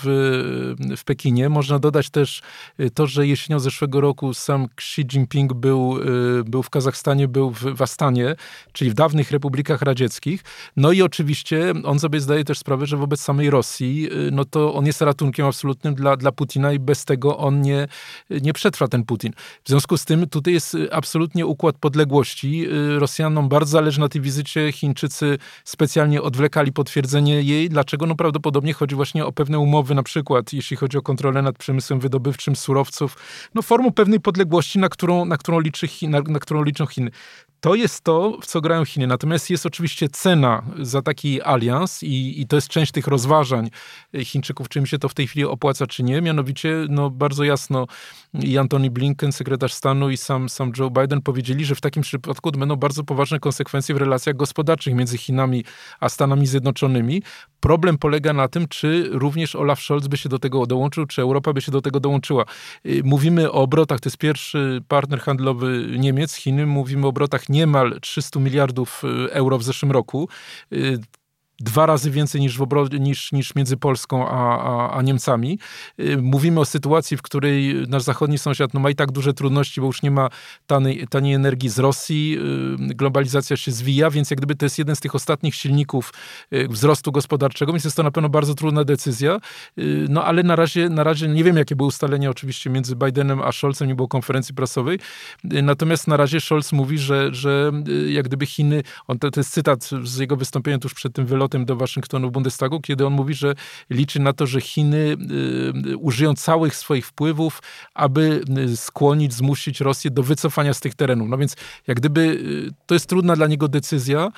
w 0.98 1.03
Pekinie. 1.03 1.50
Można 1.50 1.79
dodać 1.79 2.10
też 2.10 2.41
y, 2.79 2.89
to, 2.89 3.08
że 3.08 3.27
jesienią 3.27 3.60
zeszłego 3.60 4.01
roku 4.01 4.34
sam 4.34 4.68
Xi 4.77 5.01
Jinping 5.01 5.53
był, 5.53 5.96
był 6.46 6.63
w 6.63 6.70
Kazachstanie, 6.70 7.27
był 7.27 7.51
w, 7.51 7.60
w 7.60 7.82
Astanie, 7.82 8.36
czyli 8.72 8.91
w 8.91 8.94
dawnych 8.94 9.32
republikach 9.32 9.82
radzieckich. 9.82 10.44
No 10.77 10.91
i 10.91 11.01
oczywiście 11.01 11.74
on 11.84 12.00
sobie 12.00 12.20
zdaje 12.20 12.44
też 12.44 12.60
sprawę, 12.60 12.86
że 12.86 12.98
wobec 12.98 13.22
samej 13.22 13.50
Rosji, 13.50 14.10
no 14.32 14.46
to 14.46 14.74
on 14.74 14.86
jest 14.86 15.01
ratunkiem 15.01 15.38
absolutnym 15.48 15.96
dla, 15.96 16.17
dla 16.17 16.31
Putina 16.31 16.74
i 16.74 16.79
bez 16.79 17.05
tego 17.05 17.38
on 17.38 17.62
nie, 17.62 17.88
nie 18.29 18.53
przetrwa 18.53 18.88
ten 18.88 19.05
Putin. 19.05 19.34
W 19.63 19.69
związku 19.69 19.98
z 19.98 20.05
tym 20.05 20.27
tutaj 20.27 20.53
jest 20.53 20.77
absolutnie 20.91 21.46
układ 21.46 21.77
podległości. 21.77 22.67
Rosjanom 22.98 23.50
bardzo 23.50 23.72
zależy 23.72 24.00
na 24.00 24.10
tej 24.10 24.22
wizycie. 24.22 24.72
Chińczycy 24.72 25.38
specjalnie 25.63 26.22
odwlekali 26.22 26.72
potwierdzenie 26.72 27.41
jej. 27.41 27.69
Dlaczego? 27.69 28.05
No 28.05 28.15
prawdopodobnie 28.15 28.74
chodzi 28.74 28.96
właśnie 28.96 29.25
o 29.25 29.31
pewne 29.31 29.60
umowy, 29.60 29.96
na 29.96 30.03
przykład 30.03 30.53
jeśli 30.53 30.77
chodzi 30.77 30.98
o 30.98 31.01
kontrolę 31.01 31.41
nad 31.41 31.58
przemysłem 31.58 32.00
wydobywczym 32.00 32.55
surowców, 32.55 33.17
no 33.53 33.62
formą 33.62 33.91
pewnej 33.91 34.19
podległości, 34.19 34.79
na 34.79 34.89
którą, 34.89 35.25
na 35.25 35.38
którą, 35.38 35.60
liczy 35.60 35.88
na, 36.01 36.22
na 36.22 36.39
którą 36.39 36.63
liczą 36.63 36.86
Chiny. 36.86 37.12
To 37.61 37.75
jest 37.75 38.03
to, 38.03 38.37
w 38.41 38.45
co 38.45 38.61
grają 38.61 38.85
Chiny. 38.85 39.07
Natomiast 39.07 39.49
jest 39.49 39.65
oczywiście 39.65 40.09
cena 40.09 40.63
za 40.81 41.01
taki 41.01 41.41
alians 41.41 42.03
i, 42.03 42.41
i 42.41 42.47
to 42.47 42.55
jest 42.55 42.67
część 42.67 42.91
tych 42.91 43.07
rozważań 43.07 43.69
Chińczyków, 44.23 44.69
czy 44.69 44.79
im 44.79 44.85
się 44.85 44.99
to 44.99 45.09
w 45.09 45.13
tej 45.13 45.27
chwili 45.27 45.45
opłaca, 45.45 45.87
czy 45.87 46.03
nie. 46.03 46.21
Mianowicie, 46.21 46.85
no 46.89 47.09
bardzo 47.09 47.43
jasno 47.43 47.87
i 48.33 48.57
Antony 48.57 48.91
Blinken, 48.91 49.31
sekretarz 49.31 49.73
stanu 49.73 50.09
i 50.09 50.17
sam, 50.17 50.49
sam 50.49 50.71
Joe 50.77 50.89
Biden 50.89 51.21
powiedzieli, 51.21 51.65
że 51.65 51.75
w 51.75 51.81
takim 51.81 52.03
przypadku 52.03 52.51
będą 52.51 52.75
bardzo 52.75 53.03
poważne 53.03 53.39
konsekwencje 53.39 53.95
w 53.95 53.97
relacjach 53.97 54.35
gospodarczych 54.35 54.95
między 54.95 55.17
Chinami 55.17 55.63
a 55.99 56.09
Stanami 56.09 56.47
Zjednoczonymi. 56.47 57.21
Problem 57.59 57.97
polega 57.97 58.33
na 58.33 58.47
tym, 58.47 58.67
czy 58.67 59.09
również 59.11 59.55
Olaf 59.55 59.79
Scholz 59.79 60.07
by 60.07 60.17
się 60.17 60.29
do 60.29 60.39
tego 60.39 60.65
dołączył, 60.65 61.05
czy 61.05 61.21
Europa 61.21 61.53
by 61.53 61.61
się 61.61 61.71
do 61.71 61.81
tego 61.81 61.99
dołączyła. 61.99 62.45
Y, 62.85 63.01
mówimy 63.03 63.51
o 63.51 63.53
obrotach, 63.53 63.99
to 63.99 64.07
jest 64.07 64.17
pierwszy 64.17 64.81
partner 64.87 65.19
handlowy 65.19 65.85
Niemiec, 65.97 66.35
Chiny, 66.35 66.65
mówimy 66.65 67.05
o 67.05 67.09
obrotach 67.09 67.49
niemal 67.50 68.00
300 68.01 68.39
miliardów 68.39 69.03
y, 69.03 69.34
euro 69.34 69.58
w 69.58 69.63
zeszłym 69.63 69.91
roku. 69.91 70.29
Y, 70.74 71.00
dwa 71.59 71.85
razy 71.85 72.11
więcej 72.11 72.41
niż, 72.41 72.57
w 72.57 72.67
niż, 72.99 73.31
niż 73.31 73.55
między 73.55 73.77
Polską 73.77 74.27
a, 74.29 74.59
a, 74.59 74.97
a, 74.97 75.01
Niemcami. 75.01 75.59
Y, 75.99 76.17
mówimy 76.21 76.59
o 76.59 76.65
sytuacji, 76.65 77.17
w 77.17 77.21
której 77.21 77.75
nasz 77.87 78.03
zachodni 78.03 78.37
sąsiad 78.37 78.73
no, 78.73 78.79
ma 78.79 78.89
i 78.89 78.95
tak 78.95 79.11
duże 79.11 79.33
trudności, 79.33 79.81
bo 79.81 79.87
już 79.87 80.01
nie 80.01 80.11
ma 80.11 80.29
taniej, 80.67 81.07
taniej 81.07 81.33
energii 81.33 81.69
z 81.69 81.79
Rosji, 81.79 82.37
y, 82.91 82.95
globalizacja 82.95 83.57
się 83.57 83.71
zwija, 83.71 84.09
więc 84.09 84.31
jak 84.31 84.39
gdyby 84.39 84.55
to 84.55 84.65
jest 84.65 84.79
jeden 84.79 84.95
z 84.95 84.99
tych 84.99 85.15
ostatnich 85.15 85.55
silników 85.55 86.13
y, 86.53 86.67
wzrostu 86.67 87.11
gospodarczego, 87.11 87.71
więc 87.71 87.83
jest 87.83 87.97
to 87.97 88.03
na 88.03 88.11
pewno 88.11 88.29
bardzo 88.29 88.55
trudna 88.55 88.83
decyzja. 88.83 89.39
No 90.09 90.25
ale 90.25 90.43
na 90.43 90.55
razie, 90.55 90.89
na 90.89 91.03
razie 91.03 91.27
nie 91.27 91.43
wiem, 91.43 91.57
jakie 91.57 91.75
były 91.75 91.87
ustalenia 91.87 92.29
oczywiście 92.29 92.69
między 92.69 92.95
Bidenem 92.95 93.41
a 93.41 93.51
Scholzem, 93.51 93.87
nie 93.87 93.95
było 93.95 94.07
konferencji 94.07 94.55
prasowej, 94.55 94.99
natomiast 95.43 96.07
na 96.07 96.17
razie 96.17 96.41
Scholz 96.41 96.71
mówi, 96.71 96.97
że, 96.97 97.33
że 97.33 97.71
jak 98.07 98.25
gdyby 98.25 98.45
Chiny, 98.45 98.83
on 99.07 99.19
to, 99.19 99.31
to 99.31 99.39
jest 99.39 99.53
cytat 99.53 99.89
z 100.03 100.17
jego 100.17 100.35
wystąpienia 100.35 100.79
tuż 100.79 100.93
przed 100.93 101.13
tym 101.13 101.25
wylotem, 101.25 101.49
powrotem 101.50 101.65
do 101.65 101.75
Waszyngtonu 101.75 102.32
Bundestagu, 102.32 102.82
kiedy 102.82 103.06
on 103.06 103.13
mówi, 103.13 103.34
że 103.34 103.56
liczy 103.89 104.20
na 104.20 104.34
to, 104.34 104.48
że 104.48 104.62
Chiny 104.62 105.18
y, 105.91 105.98
użyją 105.98 106.36
całych 106.36 106.75
swoich 106.75 107.08
wpływów, 107.08 107.62
aby 107.94 108.41
y, 108.58 108.77
skłonić, 108.77 109.34
zmusić 109.34 109.82
Rosję 109.82 110.12
do 110.12 110.24
wycofania 110.24 110.74
z 110.74 110.79
tych 110.79 110.96
terenów. 110.96 111.29
No 111.29 111.38
więc 111.38 111.56
jak 111.88 111.98
gdyby 111.98 112.22
y, 112.22 112.74
to 112.86 112.94
jest 112.96 113.06
trudna 113.06 113.36
dla 113.36 113.48
niego 113.48 113.68
decyzja. 113.68 114.32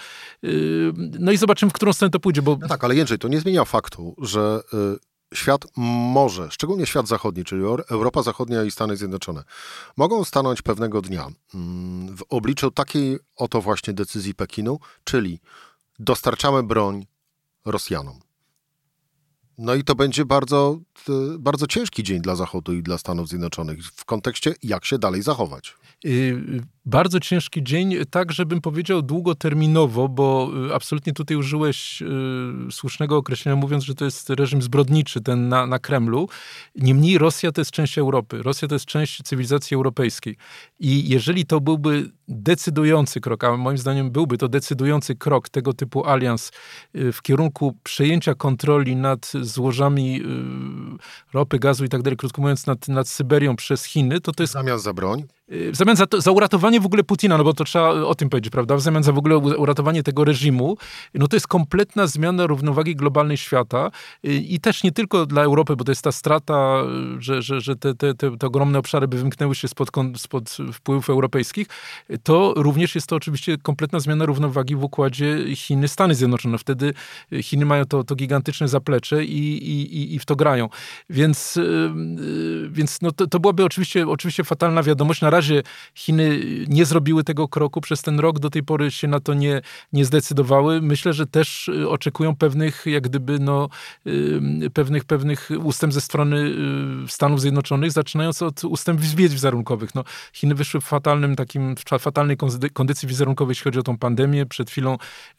No 1.20 1.32
i 1.32 1.38
zobaczymy, 1.38 1.70
w 1.70 1.74
którą 1.74 1.94
stronę 1.94 2.12
to 2.12 2.20
pójdzie. 2.20 2.42
Bo... 2.42 2.58
No 2.62 2.68
tak, 2.68 2.84
ale 2.84 2.96
Jędrzej, 2.96 3.20
to 3.20 3.28
nie 3.28 3.40
zmienia 3.40 3.66
faktu, 3.66 4.16
że 4.22 4.62
świat 5.34 5.66
może, 5.78 6.52
szczególnie 6.52 6.86
świat 6.86 7.08
zachodni, 7.08 7.44
czyli 7.44 7.62
Europa 7.90 8.24
Zachodnia 8.24 8.64
i 8.64 8.72
Stany 8.72 8.98
Zjednoczone, 8.98 9.44
mogą 9.98 10.24
stanąć 10.24 10.62
pewnego 10.62 11.02
dnia 11.02 11.28
mm, 11.56 12.18
w 12.18 12.24
obliczu 12.30 12.72
takiej 12.72 13.20
oto 13.36 13.62
właśnie 13.62 13.94
decyzji 13.94 14.34
Pekinu, 14.34 14.80
czyli 15.04 15.40
dostarczamy 16.02 16.64
broń 16.64 17.06
Rosjanom. 17.66 18.20
No 19.58 19.76
i 19.76 19.84
to 19.84 19.96
będzie 19.96 20.26
bardzo, 20.26 20.80
bardzo 21.40 21.68
ciężki 21.68 22.04
dzień 22.04 22.22
dla 22.22 22.36
Zachodu 22.36 22.74
i 22.74 22.84
dla 22.84 22.98
Stanów 22.98 23.30
Zjednoczonych 23.30 23.84
w 23.84 24.06
kontekście, 24.06 24.54
jak 24.64 24.86
się 24.86 25.00
dalej 25.00 25.22
zachować. 25.22 25.76
Y, 26.06 26.62
bardzo 26.86 27.20
ciężki 27.20 27.64
dzień, 27.64 27.96
tak 28.10 28.32
żebym 28.32 28.62
powiedział 28.62 29.02
długoterminowo, 29.02 30.10
bo 30.10 30.50
y, 30.70 30.76
absolutnie 30.76 31.14
tutaj 31.14 31.38
użyłeś 31.38 32.02
y, 32.02 32.72
słusznego 32.72 33.18
określenia, 33.18 33.56
mówiąc, 33.56 33.84
że 33.84 33.96
to 33.96 34.06
jest 34.06 34.30
reżim 34.30 34.62
zbrodniczy, 34.62 35.22
ten 35.22 35.50
na, 35.50 35.68
na 35.68 35.80
Kremlu. 35.80 36.30
Niemniej 36.76 37.18
Rosja 37.18 37.52
to 37.52 37.62
jest 37.62 37.72
część 37.72 37.98
Europy. 37.98 38.44
Rosja 38.44 38.68
to 38.68 38.76
jest 38.76 38.86
część 38.86 39.24
cywilizacji 39.24 39.76
europejskiej. 39.76 40.38
I 40.80 41.10
jeżeli 41.10 41.46
to 41.46 41.62
byłby 41.62 42.12
decydujący 42.28 43.22
krok, 43.22 43.44
a 43.44 43.58
moim 43.58 43.78
zdaniem 43.78 44.12
byłby 44.12 44.38
to 44.38 44.48
decydujący 44.48 45.16
krok 45.16 45.50
tego 45.50 45.74
typu 45.74 46.08
alians 46.08 46.52
y, 46.96 47.12
w 47.12 47.22
kierunku 47.22 47.78
przejęcia 47.84 48.36
kontroli 48.36 48.96
nad 48.96 49.32
złożami 49.42 50.22
y, 50.22 51.34
ropy, 51.34 51.60
gazu 51.60 51.86
i 51.86 51.90
tak 51.90 52.02
dalej, 52.02 52.18
krótko 52.18 52.42
mówiąc, 52.42 52.68
nad, 52.68 52.88
nad 52.88 53.08
Syberią 53.10 53.56
przez 53.56 53.86
Chiny, 53.86 54.22
to 54.22 54.32
to 54.32 54.44
jest... 54.44 54.54
Zamiast 54.54 54.84
za 54.84 54.94
broń? 54.94 55.24
W 55.52 55.76
zamian 55.76 55.96
za, 55.96 56.08
to, 56.08 56.22
za 56.22 56.32
uratowanie 56.32 56.80
w 56.80 56.86
ogóle 56.86 57.04
Putina, 57.04 57.38
no 57.38 57.44
bo 57.44 57.54
to 57.54 57.64
trzeba 57.64 57.90
o 57.90 58.16
tym 58.16 58.30
powiedzieć, 58.30 58.52
prawda? 58.52 58.76
W 58.76 58.82
zamian 58.82 59.04
za 59.04 59.12
w 59.12 59.18
ogóle 59.18 59.38
uratowanie 59.38 60.04
tego 60.04 60.24
reżimu, 60.24 60.78
no 61.14 61.28
to 61.28 61.36
jest 61.36 61.48
kompletna 61.48 62.08
zmiana 62.08 62.48
równowagi 62.48 62.96
globalnej 62.96 63.38
świata 63.38 63.92
i 64.24 64.60
też 64.60 64.84
nie 64.84 64.92
tylko 64.92 65.26
dla 65.26 65.44
Europy, 65.44 65.76
bo 65.76 65.84
to 65.84 65.92
jest 65.92 66.04
ta 66.04 66.12
strata, 66.12 66.84
że, 67.20 67.42
że, 67.42 67.62
że 67.62 67.76
te, 67.76 67.96
te, 67.96 68.16
te, 68.16 68.38
te 68.38 68.48
ogromne 68.48 68.80
obszary 68.80 69.08
by 69.08 69.18
wymknęły 69.18 69.56
się 69.56 69.68
spod, 69.68 69.90
spod 70.18 70.58
wpływów 70.74 71.10
europejskich, 71.10 71.68
to 72.24 72.54
również 72.56 72.96
jest 72.96 73.08
to 73.08 73.16
oczywiście 73.16 73.58
kompletna 73.58 74.00
zmiana 74.00 74.26
równowagi 74.26 74.76
w 74.76 74.84
układzie 74.84 75.38
Chiny-Stany 75.56 76.14
Zjednoczone. 76.14 76.58
Wtedy 76.58 76.94
Chiny 77.42 77.66
mają 77.66 77.86
to, 77.86 78.04
to 78.04 78.16
gigantyczne 78.16 78.68
zaplecze 78.68 79.26
i, 79.26 79.70
i, 79.70 80.16
i 80.16 80.20
w 80.20 80.26
to 80.26 80.36
grają. 80.36 80.70
Więc, 81.10 81.60
więc 82.70 83.02
no 83.02 83.12
to, 83.12 83.28
to 83.28 83.40
byłaby 83.40 83.66
oczywiście, 83.66 84.08
oczywiście 84.08 84.44
fatalna 84.44 84.84
wiadomość. 84.84 85.22
Na 85.22 85.30
razie 85.30 85.41
razie 85.42 85.64
Chiny 85.96 86.40
nie 86.68 86.86
zrobiły 86.86 87.24
tego 87.24 87.48
kroku, 87.48 87.82
przez 87.82 88.02
ten 88.02 88.20
rok 88.20 88.40
do 88.40 88.50
tej 88.50 88.64
pory 88.64 88.92
się 88.92 89.08
na 89.08 89.20
to 89.20 89.34
nie, 89.34 89.62
nie 89.94 90.06
zdecydowały. 90.06 90.82
Myślę, 90.82 91.14
że 91.14 91.28
też 91.28 91.68
y, 91.68 91.90
oczekują 91.90 92.36
pewnych, 92.36 92.86
jak 92.86 93.04
gdyby, 93.04 93.40
no, 93.40 93.70
pewnych, 94.74 95.06
pewnych 95.06 95.50
ustęp 95.64 95.94
ze 95.94 96.02
strony 96.02 96.38
y, 97.06 97.08
Stanów 97.08 97.42
Zjednoczonych, 97.42 97.92
zaczynając 97.92 98.42
od 98.42 98.64
ustęp 98.64 99.02
wizerunkowych. 99.02 99.96
No, 99.96 100.04
Chiny 100.34 100.56
wyszły 100.56 100.82
w 100.82 100.84
fatalnym 100.84 101.36
takim, 101.36 101.76
w 101.76 102.00
fatalnej 102.00 102.38
kondycji 102.74 103.08
wizerunkowej, 103.08 103.52
jeśli 103.52 103.64
chodzi 103.64 103.80
o 103.80 103.84
tą 103.84 103.98
pandemię. 103.98 104.46
Przed 104.46 104.70
chwilą 104.70 104.98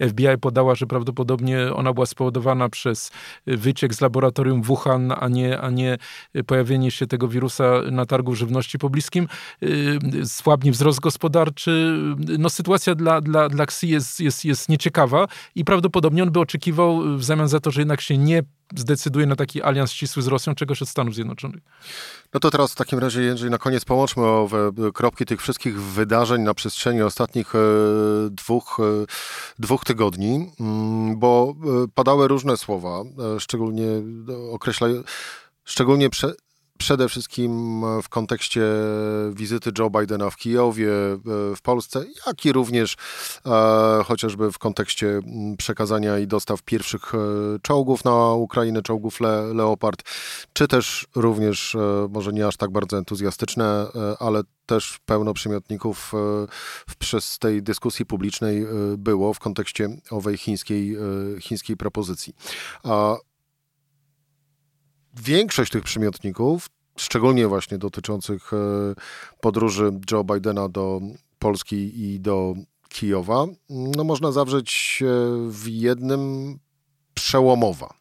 FBI 0.08 0.38
podała, 0.40 0.74
że 0.74 0.86
prawdopodobnie 0.86 1.72
ona 1.74 1.92
była 1.92 2.06
spowodowana 2.06 2.68
przez 2.68 3.10
wyciek 3.46 3.94
z 3.94 4.00
laboratorium 4.00 4.62
Wuhan, 4.62 5.12
a 5.20 5.28
nie, 5.28 5.60
a 5.60 5.70
nie 5.70 5.98
pojawienie 6.46 6.90
się 6.90 7.06
tego 7.06 7.28
wirusa 7.28 7.72
na 7.90 8.06
targu 8.06 8.34
żywności 8.34 8.78
pobliskim 8.78 9.28
słabnie 10.24 10.72
wzrost 10.72 11.00
gospodarczy. 11.00 11.98
No, 12.38 12.50
sytuacja 12.50 12.94
dla, 12.94 13.20
dla, 13.20 13.48
dla 13.48 13.64
Xi 13.64 13.88
jest, 13.88 14.20
jest, 14.20 14.44
jest 14.44 14.68
nieciekawa 14.68 15.28
i 15.54 15.64
prawdopodobnie 15.64 16.22
on 16.22 16.30
by 16.30 16.40
oczekiwał 16.40 17.16
w 17.18 17.24
zamian 17.24 17.48
za 17.48 17.60
to, 17.60 17.70
że 17.70 17.80
jednak 17.80 18.00
się 18.00 18.18
nie 18.18 18.42
zdecyduje 18.76 19.26
na 19.26 19.36
taki 19.36 19.62
alians 19.62 19.92
ścisły 19.92 20.22
z 20.22 20.26
Rosją, 20.26 20.54
czegoś 20.54 20.82
od 20.82 20.88
Stanów 20.88 21.14
Zjednoczonych. 21.14 21.62
No 22.34 22.40
to 22.40 22.50
teraz 22.50 22.72
w 22.72 22.74
takim 22.74 22.98
razie, 22.98 23.22
Jędrzej, 23.22 23.50
na 23.50 23.58
koniec 23.58 23.84
połączmy 23.84 24.26
owe 24.26 24.70
kropki 24.94 25.26
tych 25.26 25.40
wszystkich 25.40 25.82
wydarzeń 25.82 26.42
na 26.42 26.54
przestrzeni 26.54 27.02
ostatnich 27.02 27.54
e, 27.54 27.58
dwóch, 28.30 28.80
e, 28.80 29.06
dwóch 29.58 29.84
tygodni, 29.84 30.50
mm, 30.60 31.18
bo 31.18 31.54
e, 31.84 31.88
padały 31.94 32.28
różne 32.28 32.56
słowa, 32.56 33.02
szczególnie 33.38 33.86
określają, 34.52 35.02
szczególnie 35.64 36.10
prze, 36.10 36.32
przede 36.82 37.08
wszystkim 37.08 37.82
w 38.02 38.08
kontekście 38.08 38.62
wizyty 39.32 39.70
Joe 39.78 39.90
Bidena 39.90 40.30
w 40.30 40.36
Kijowie, 40.36 40.92
e, 40.92 41.18
w 41.56 41.62
Polsce, 41.62 42.04
jak 42.26 42.44
i 42.44 42.52
również 42.52 42.96
e, 43.46 44.04
chociażby 44.04 44.52
w 44.52 44.58
kontekście 44.58 45.20
przekazania 45.58 46.18
i 46.18 46.26
dostaw 46.26 46.62
pierwszych 46.62 47.14
e, 47.14 47.18
czołgów 47.62 48.04
na 48.04 48.32
Ukrainę, 48.32 48.82
czołgów 48.82 49.20
Le 49.20 49.54
Leopard, 49.54 50.02
czy 50.52 50.68
też 50.68 51.06
również, 51.14 51.76
może 52.10 52.32
nie 52.32 52.46
aż 52.46 52.56
tak 52.56 52.70
bardzo 52.70 52.98
entuzjastyczne, 52.98 53.86
ale 54.18 54.42
też 54.66 54.98
pełno 55.06 55.34
przymiotników 55.34 56.12
przez 56.98 57.38
tej 57.38 57.62
dyskusji 57.62 58.06
publicznej 58.06 58.66
było 58.98 59.34
w 59.34 59.38
kontekście 59.38 59.88
owej 60.10 60.36
chińskiej, 60.36 60.96
chińskiej 61.40 61.76
propozycji. 61.76 62.34
Większość 65.14 65.72
tych 65.72 65.82
przymiotników, 65.82 66.68
szczególnie 66.96 67.48
właśnie 67.48 67.78
dotyczących 67.78 68.52
e, 68.52 68.56
podróży 69.40 69.92
Joe 70.10 70.24
Bidena 70.24 70.68
do 70.68 71.00
Polski 71.38 72.04
i 72.04 72.20
do 72.20 72.54
Kijowa, 72.88 73.46
no 73.70 74.04
można 74.04 74.32
zawrzeć 74.32 75.02
w 75.48 75.68
jednym 75.68 76.58
przełomowa. 77.14 77.94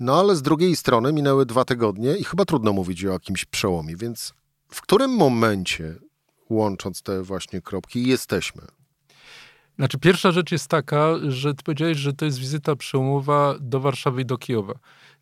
No 0.00 0.20
ale 0.20 0.36
z 0.36 0.42
drugiej 0.42 0.76
strony 0.76 1.12
minęły 1.12 1.46
dwa 1.46 1.64
tygodnie 1.64 2.16
i 2.16 2.24
chyba 2.24 2.44
trudno 2.44 2.72
mówić 2.72 3.04
o 3.04 3.12
jakimś 3.12 3.44
przełomie, 3.44 3.96
więc 3.96 4.34
w 4.68 4.80
którym 4.80 5.10
momencie, 5.10 5.94
łącząc 6.50 7.02
te 7.02 7.22
właśnie 7.22 7.60
kropki, 7.60 8.06
jesteśmy? 8.06 8.62
Znaczy, 9.76 9.98
pierwsza 9.98 10.32
rzecz 10.32 10.52
jest 10.52 10.68
taka, 10.68 11.14
że 11.28 11.54
ty 11.54 11.64
powiedziałeś, 11.64 11.98
że 11.98 12.12
to 12.12 12.24
jest 12.24 12.38
wizyta 12.38 12.76
przełomowa 12.76 13.54
do 13.60 13.80
Warszawy 13.80 14.22
i 14.22 14.24
do 14.24 14.38
Kijowa. 14.38 14.74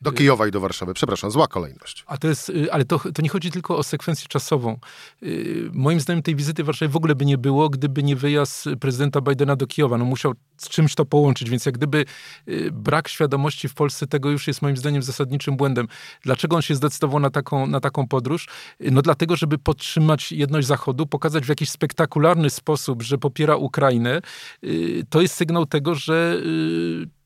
Do 0.02 0.12
Kijowa 0.12 0.46
i 0.46 0.50
do 0.50 0.60
Warszawy, 0.60 0.94
przepraszam, 0.94 1.30
zła 1.30 1.46
kolejność. 1.46 2.04
A 2.06 2.18
to 2.18 2.28
jest, 2.28 2.48
y, 2.48 2.72
ale 2.72 2.84
to, 2.84 2.98
to 3.14 3.22
nie 3.22 3.28
chodzi 3.28 3.50
tylko 3.50 3.76
o 3.76 3.82
sekwencję 3.82 4.26
czasową. 4.28 4.78
Y, 5.22 5.70
moim 5.72 6.00
zdaniem 6.00 6.22
tej 6.22 6.36
wizyty 6.36 6.62
w 6.62 6.66
Warszawie 6.66 6.88
w 6.88 6.96
ogóle 6.96 7.14
by 7.14 7.24
nie 7.24 7.38
było, 7.38 7.68
gdyby 7.68 8.02
nie 8.02 8.16
wyjazd 8.16 8.68
prezydenta 8.80 9.20
Bidena 9.20 9.56
do 9.56 9.66
Kijowa. 9.66 9.98
No 9.98 10.04
musiał 10.04 10.32
z 10.56 10.68
czymś 10.68 10.94
to 10.94 11.04
połączyć, 11.04 11.50
więc 11.50 11.66
jak 11.66 11.74
gdyby 11.74 12.04
y, 12.48 12.70
brak 12.72 13.08
świadomości 13.08 13.68
w 13.68 13.74
Polsce 13.74 14.06
tego 14.06 14.30
już 14.30 14.46
jest 14.46 14.62
moim 14.62 14.76
zdaniem 14.76 15.02
zasadniczym 15.02 15.56
błędem. 15.56 15.88
Dlaczego 16.22 16.56
on 16.56 16.62
się 16.62 16.74
zdecydował 16.74 17.20
na 17.20 17.30
taką, 17.30 17.66
na 17.66 17.80
taką 17.80 18.08
podróż? 18.08 18.48
No 18.80 19.02
dlatego, 19.02 19.36
żeby 19.36 19.58
podtrzymać 19.58 20.32
jedność 20.32 20.66
Zachodu, 20.66 21.06
pokazać 21.06 21.46
w 21.46 21.48
jakiś 21.48 21.70
spektakularny 21.70 22.50
sposób, 22.50 23.02
że 23.02 23.18
popiera 23.18 23.56
Ukrainę. 23.56 24.20
To 25.10 25.20
jest 25.20 25.34
sygnał 25.34 25.66
tego, 25.66 25.94
że 25.94 26.42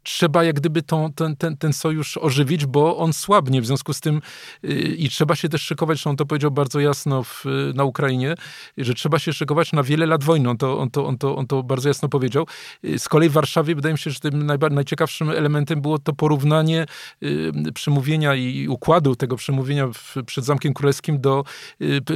trzeba 0.07 0.45
jak 0.45 0.57
gdyby 0.57 0.83
tą, 0.83 1.13
ten, 1.13 1.37
ten, 1.37 1.57
ten 1.57 1.73
sojusz 1.73 2.17
ożywić, 2.17 2.67
bo 2.67 2.97
on 2.97 3.13
słabnie. 3.13 3.63
W 3.63 3.67
związku 3.67 3.93
z 3.93 4.01
tym 4.01 4.21
yy, 4.63 4.75
i 4.75 5.09
trzeba 5.09 5.37
się 5.37 5.49
też 5.49 5.63
szykować, 5.63 6.07
on 6.07 6.17
to 6.17 6.27
powiedział 6.27 6.51
bardzo 6.51 6.81
jasno 6.81 7.23
w, 7.23 7.45
na 7.75 7.85
Ukrainie, 7.85 8.35
że 8.79 8.95
trzeba 8.95 9.19
się 9.19 9.33
szykować 9.33 9.73
na 9.73 9.83
wiele 9.83 10.07
lat 10.07 10.25
wojny. 10.25 10.51
On 10.51 10.57
to, 10.57 10.79
on 10.79 10.91
to, 10.91 11.07
on 11.07 11.19
to, 11.19 11.37
on 11.37 11.47
to 11.47 11.63
bardzo 11.63 11.89
jasno 11.89 12.09
powiedział. 12.09 12.47
Yy, 12.83 12.99
z 12.99 13.09
kolei 13.09 13.29
w 13.29 13.33
Warszawie 13.33 13.75
wydaje 13.75 13.93
mi 13.93 13.99
się, 13.99 14.11
że 14.11 14.21
tym 14.21 14.47
najciekawszym 14.71 15.31
elementem 15.31 15.81
było 15.81 15.99
to 15.99 16.13
porównanie 16.13 16.87
yy, 17.21 17.73
przemówienia 17.75 18.35
i 18.35 18.69
układu 18.69 19.17
tego 19.17 19.37
przemówienia 19.37 19.87
w, 19.87 20.15
przed 20.27 20.45
Zamkiem 20.45 20.75
Królewskim 20.75 21.21
do 21.21 21.45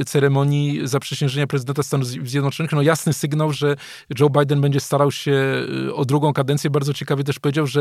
ceremonii 0.05 0.87
zaprzysiężenia 0.87 1.47
prezydenta 1.47 1.83
Stanów 1.83 2.07
Zjednoczonych. 2.07 2.71
No 2.71 2.81
jasny 2.81 3.13
sygnał, 3.13 3.53
że 3.53 3.75
Joe 4.19 4.29
Biden 4.29 4.61
będzie 4.61 4.79
starał 4.79 5.11
się 5.11 5.65
o 5.93 6.05
drugą 6.05 6.33
kadencję. 6.33 6.69
Bardzo 6.69 6.93
ciekawie 6.93 7.23
też 7.23 7.39
powiedział, 7.39 7.67
że 7.67 7.80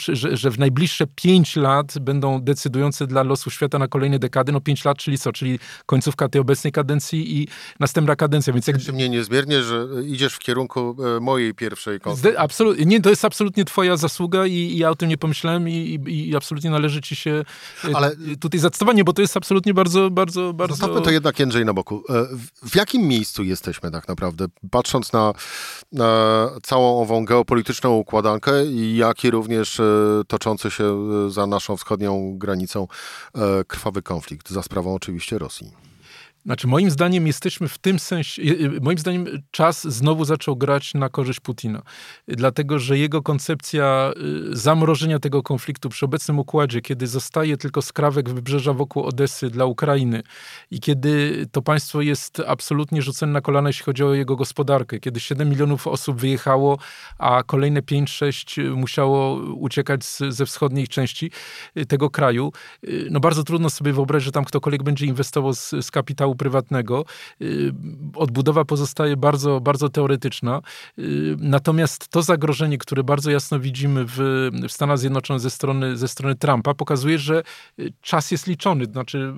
że, 0.00 0.16
że, 0.16 0.36
że 0.36 0.50
w 0.50 0.58
najbliższe 0.58 1.06
pięć 1.14 1.56
lat 1.56 1.98
będą 1.98 2.40
decydujące 2.40 3.06
dla 3.06 3.22
losu 3.22 3.50
świata 3.50 3.78
na 3.78 3.88
kolejne 3.88 4.18
dekady. 4.18 4.52
No 4.52 4.60
pięć 4.60 4.84
lat, 4.84 4.98
czyli 4.98 5.18
co? 5.18 5.32
Czyli 5.32 5.58
końcówka 5.86 6.28
tej 6.28 6.40
obecnej 6.40 6.72
kadencji 6.72 7.40
i 7.40 7.48
następna 7.80 8.16
kadencja. 8.16 8.52
Więc 8.52 8.66
jak... 8.66 8.76
Mnie 8.92 9.08
niezmiernie, 9.08 9.62
że 9.62 9.86
idziesz 10.06 10.34
w 10.34 10.38
kierunku 10.38 10.96
e, 11.16 11.20
mojej 11.20 11.54
pierwszej 11.54 12.00
konferencji. 12.00 12.38
Absolutnie. 12.38 12.84
Nie, 12.84 13.00
to 13.00 13.10
jest 13.10 13.24
absolutnie 13.24 13.64
twoja 13.64 13.96
zasługa 13.96 14.46
i, 14.46 14.52
i 14.52 14.78
ja 14.78 14.90
o 14.90 14.94
tym 14.94 15.08
nie 15.08 15.18
pomyślałem 15.18 15.68
i, 15.68 15.72
i, 15.72 16.28
i, 16.28 16.36
absolutnie 16.36 16.70
należy 16.70 17.00
ci 17.00 17.16
się 17.16 17.44
e, 17.84 17.96
Ale... 17.96 18.12
tutaj 18.40 18.60
zacytowanie, 18.60 19.04
bo 19.04 19.12
to 19.12 19.22
jest 19.22 19.36
absolutnie 19.36 19.74
bardzo, 19.74 20.10
bardzo, 20.10 20.52
bardzo... 20.52 20.76
Zostawmy 20.76 21.02
to 21.02 21.10
jednak 21.10 21.38
Jędrzej 21.38 21.64
na 21.64 21.72
boku. 21.72 22.02
E, 22.08 22.26
w 22.68 22.76
jakim 22.76 23.02
miejscu 23.02 23.42
jesteśmy 23.42 23.90
tak 23.90 24.08
naprawdę, 24.08 24.46
patrząc 24.70 25.12
na, 25.12 25.32
na 25.92 26.50
całą 26.62 27.00
ową 27.02 27.24
geopolityczną 27.24 27.96
układankę 27.96 28.66
i 28.66 28.96
jak 28.96 29.19
jak 29.20 29.24
i 29.24 29.30
również 29.30 29.80
e, 29.80 29.84
toczący 30.28 30.70
się 30.70 30.84
e, 31.26 31.30
za 31.30 31.46
naszą 31.46 31.76
wschodnią 31.76 32.38
granicą 32.38 32.88
e, 33.34 33.64
krwawy 33.64 34.02
konflikt, 34.02 34.50
za 34.50 34.62
sprawą 34.62 34.94
oczywiście 34.94 35.38
Rosji. 35.38 35.89
Znaczy, 36.46 36.66
moim 36.66 36.90
zdaniem 36.90 37.26
jesteśmy 37.26 37.68
w 37.68 37.78
tym 37.78 37.98
sensie, 37.98 38.42
moim 38.80 38.98
zdaniem 38.98 39.26
czas 39.50 39.82
znowu 39.82 40.24
zaczął 40.24 40.56
grać 40.56 40.94
na 40.94 41.08
korzyść 41.08 41.40
Putina. 41.40 41.82
Dlatego, 42.28 42.78
że 42.78 42.98
jego 42.98 43.22
koncepcja 43.22 44.12
zamrożenia 44.52 45.18
tego 45.18 45.42
konfliktu 45.42 45.88
przy 45.88 46.04
obecnym 46.04 46.38
układzie, 46.38 46.80
kiedy 46.80 47.06
zostaje 47.06 47.56
tylko 47.56 47.82
skrawek 47.82 48.30
wybrzeża 48.30 48.72
wokół 48.72 49.02
Odesy 49.02 49.50
dla 49.50 49.64
Ukrainy 49.64 50.22
i 50.70 50.80
kiedy 50.80 51.46
to 51.52 51.62
państwo 51.62 52.00
jest 52.00 52.42
absolutnie 52.46 53.02
rzucone 53.02 53.32
na 53.32 53.40
kolana, 53.40 53.68
jeśli 53.68 53.84
chodzi 53.84 54.04
o 54.04 54.14
jego 54.14 54.36
gospodarkę, 54.36 55.00
kiedy 55.00 55.20
7 55.20 55.48
milionów 55.48 55.86
osób 55.86 56.20
wyjechało, 56.20 56.78
a 57.18 57.42
kolejne 57.42 57.82
5-6 57.82 58.76
musiało 58.76 59.34
uciekać 59.54 60.04
ze 60.28 60.46
wschodniej 60.46 60.88
części 60.88 61.30
tego 61.88 62.10
kraju, 62.10 62.52
no 63.10 63.20
bardzo 63.20 63.44
trudno 63.44 63.70
sobie 63.70 63.92
wyobrazić, 63.92 64.24
że 64.24 64.32
tam 64.32 64.44
ktokolwiek 64.44 64.82
będzie 64.82 65.06
inwestował 65.06 65.54
z, 65.54 65.70
z 65.70 65.90
kapitału 65.90 66.29
kapitału 66.30 66.34
prywatnego. 66.34 67.04
Odbudowa 68.14 68.64
pozostaje 68.64 69.16
bardzo, 69.16 69.60
bardzo 69.60 69.88
teoretyczna. 69.88 70.62
Natomiast 71.38 72.08
to 72.08 72.22
zagrożenie, 72.22 72.78
które 72.78 73.04
bardzo 73.04 73.30
jasno 73.30 73.60
widzimy 73.60 74.04
w, 74.04 74.18
w 74.68 74.72
Stanach 74.72 74.98
Zjednoczonych 74.98 75.40
ze 75.40 75.50
strony, 75.50 75.96
ze 75.96 76.08
strony 76.08 76.34
Trumpa, 76.34 76.74
pokazuje, 76.74 77.18
że 77.18 77.42
czas 78.00 78.30
jest 78.30 78.46
liczony. 78.46 78.84
Znaczy, 78.84 79.34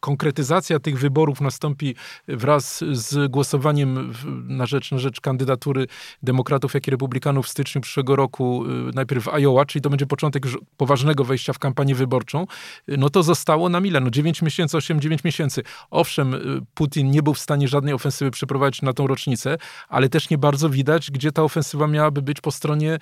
konkretyzacja 0.00 0.78
tych 0.78 0.98
wyborów 0.98 1.40
nastąpi 1.40 1.94
wraz 2.28 2.84
z 2.92 3.30
głosowaniem 3.30 4.12
na 4.48 4.66
rzecz, 4.66 4.92
na 4.92 4.98
rzecz 4.98 5.20
kandydatury 5.20 5.86
demokratów, 6.22 6.74
jak 6.74 6.88
i 6.88 6.90
republikanów 6.90 7.46
w 7.46 7.48
styczniu 7.48 7.80
przyszłego 7.80 8.16
roku, 8.16 8.64
najpierw 8.94 9.24
w 9.24 9.28
Iowa, 9.28 9.64
czyli 9.64 9.82
to 9.82 9.90
będzie 9.90 10.06
początek 10.06 10.46
poważnego 10.76 11.24
wejścia 11.24 11.52
w 11.52 11.58
kampanię 11.58 11.94
wyborczą, 11.94 12.46
no 12.88 13.10
to 13.10 13.22
zostało 13.22 13.68
na 13.68 13.78
ile? 13.78 14.00
No 14.00 14.10
9 14.10 14.42
miesięcy, 14.42 14.76
8-9 14.76 15.24
miesięcy. 15.24 15.62
Owszem, 16.00 16.36
Putin 16.74 17.10
nie 17.10 17.22
był 17.22 17.34
w 17.34 17.38
stanie 17.38 17.68
żadnej 17.68 17.94
ofensywy 17.94 18.30
przeprowadzić 18.30 18.82
na 18.82 18.92
tą 18.92 19.06
rocznicę, 19.06 19.56
ale 19.88 20.08
też 20.08 20.30
nie 20.30 20.38
bardzo 20.38 20.70
widać, 20.70 21.10
gdzie 21.10 21.32
ta 21.32 21.42
ofensywa 21.42 21.86
miałaby 21.86 22.22
być 22.22 22.40
po 22.40 22.50
stronie, 22.50 22.98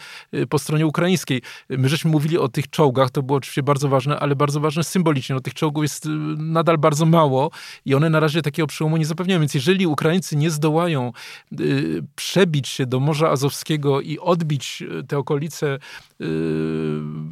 po 0.48 0.58
stronie 0.58 0.86
ukraińskiej. 0.86 1.42
My 1.68 1.88
żeśmy 1.88 2.10
mówili 2.10 2.38
o 2.38 2.48
tych 2.48 2.70
czołgach, 2.70 3.10
to 3.10 3.22
było 3.22 3.38
oczywiście 3.38 3.62
bardzo 3.62 3.88
ważne, 3.88 4.18
ale 4.18 4.36
bardzo 4.36 4.60
ważne 4.60 4.84
symbolicznie. 4.84 5.34
No, 5.34 5.40
tych 5.40 5.54
czołgów 5.54 5.82
jest 5.82 6.06
y, 6.06 6.08
nadal 6.36 6.78
bardzo 6.78 7.06
mało 7.06 7.50
i 7.84 7.94
one 7.94 8.10
na 8.10 8.20
razie 8.20 8.42
takiego 8.42 8.66
przełomu 8.66 8.96
nie 8.96 9.06
zapewniają. 9.06 9.40
Więc 9.40 9.54
jeżeli 9.54 9.86
Ukraińcy 9.86 10.36
nie 10.36 10.50
zdołają 10.50 11.12
y, 11.60 12.02
przebić 12.14 12.68
się 12.68 12.86
do 12.86 13.00
Morza 13.00 13.30
Azowskiego 13.30 14.00
i 14.00 14.18
odbić 14.18 14.82
y, 14.82 15.04
te 15.04 15.18
okolice 15.18 15.78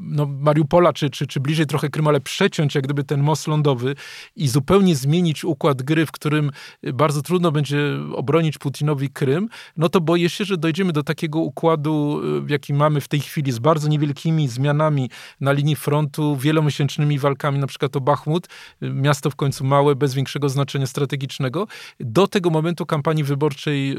no, 0.02 0.26
Mariupola, 0.26 0.92
czy, 0.92 1.10
czy, 1.10 1.26
czy 1.26 1.40
bliżej 1.40 1.66
trochę 1.66 1.88
Krymu, 1.88 2.08
ale 2.08 2.20
przeciąć 2.20 2.74
jak 2.74 2.84
gdyby 2.84 3.04
ten 3.04 3.22
most 3.22 3.46
lądowy 3.46 3.94
i 4.36 4.48
zupełnie 4.48 4.96
zmienić 4.96 5.44
układ 5.44 5.55
gry, 5.76 6.06
w 6.06 6.12
którym 6.12 6.50
bardzo 6.82 7.22
trudno 7.22 7.52
będzie 7.52 7.78
obronić 8.14 8.58
Putinowi 8.58 9.10
Krym, 9.10 9.48
no 9.76 9.88
to 9.88 10.00
boję 10.00 10.28
się, 10.28 10.44
że 10.44 10.56
dojdziemy 10.56 10.92
do 10.92 11.02
takiego 11.02 11.38
układu, 11.38 12.20
jaki 12.48 12.74
mamy 12.74 13.00
w 13.00 13.08
tej 13.08 13.20
chwili, 13.20 13.52
z 13.52 13.58
bardzo 13.58 13.88
niewielkimi 13.88 14.48
zmianami 14.48 15.10
na 15.40 15.52
linii 15.52 15.76
frontu, 15.76 16.36
wielomiesięcznymi 16.36 17.18
walkami, 17.18 17.58
na 17.58 17.66
przykład 17.66 17.96
o 17.96 18.00
Bachmut, 18.00 18.46
miasto 18.80 19.30
w 19.30 19.36
końcu 19.36 19.64
małe, 19.64 19.94
bez 19.94 20.14
większego 20.14 20.48
znaczenia 20.48 20.86
strategicznego, 20.86 21.66
do 22.00 22.26
tego 22.26 22.50
momentu 22.50 22.86
kampanii 22.86 23.24
wyborczej 23.24 23.96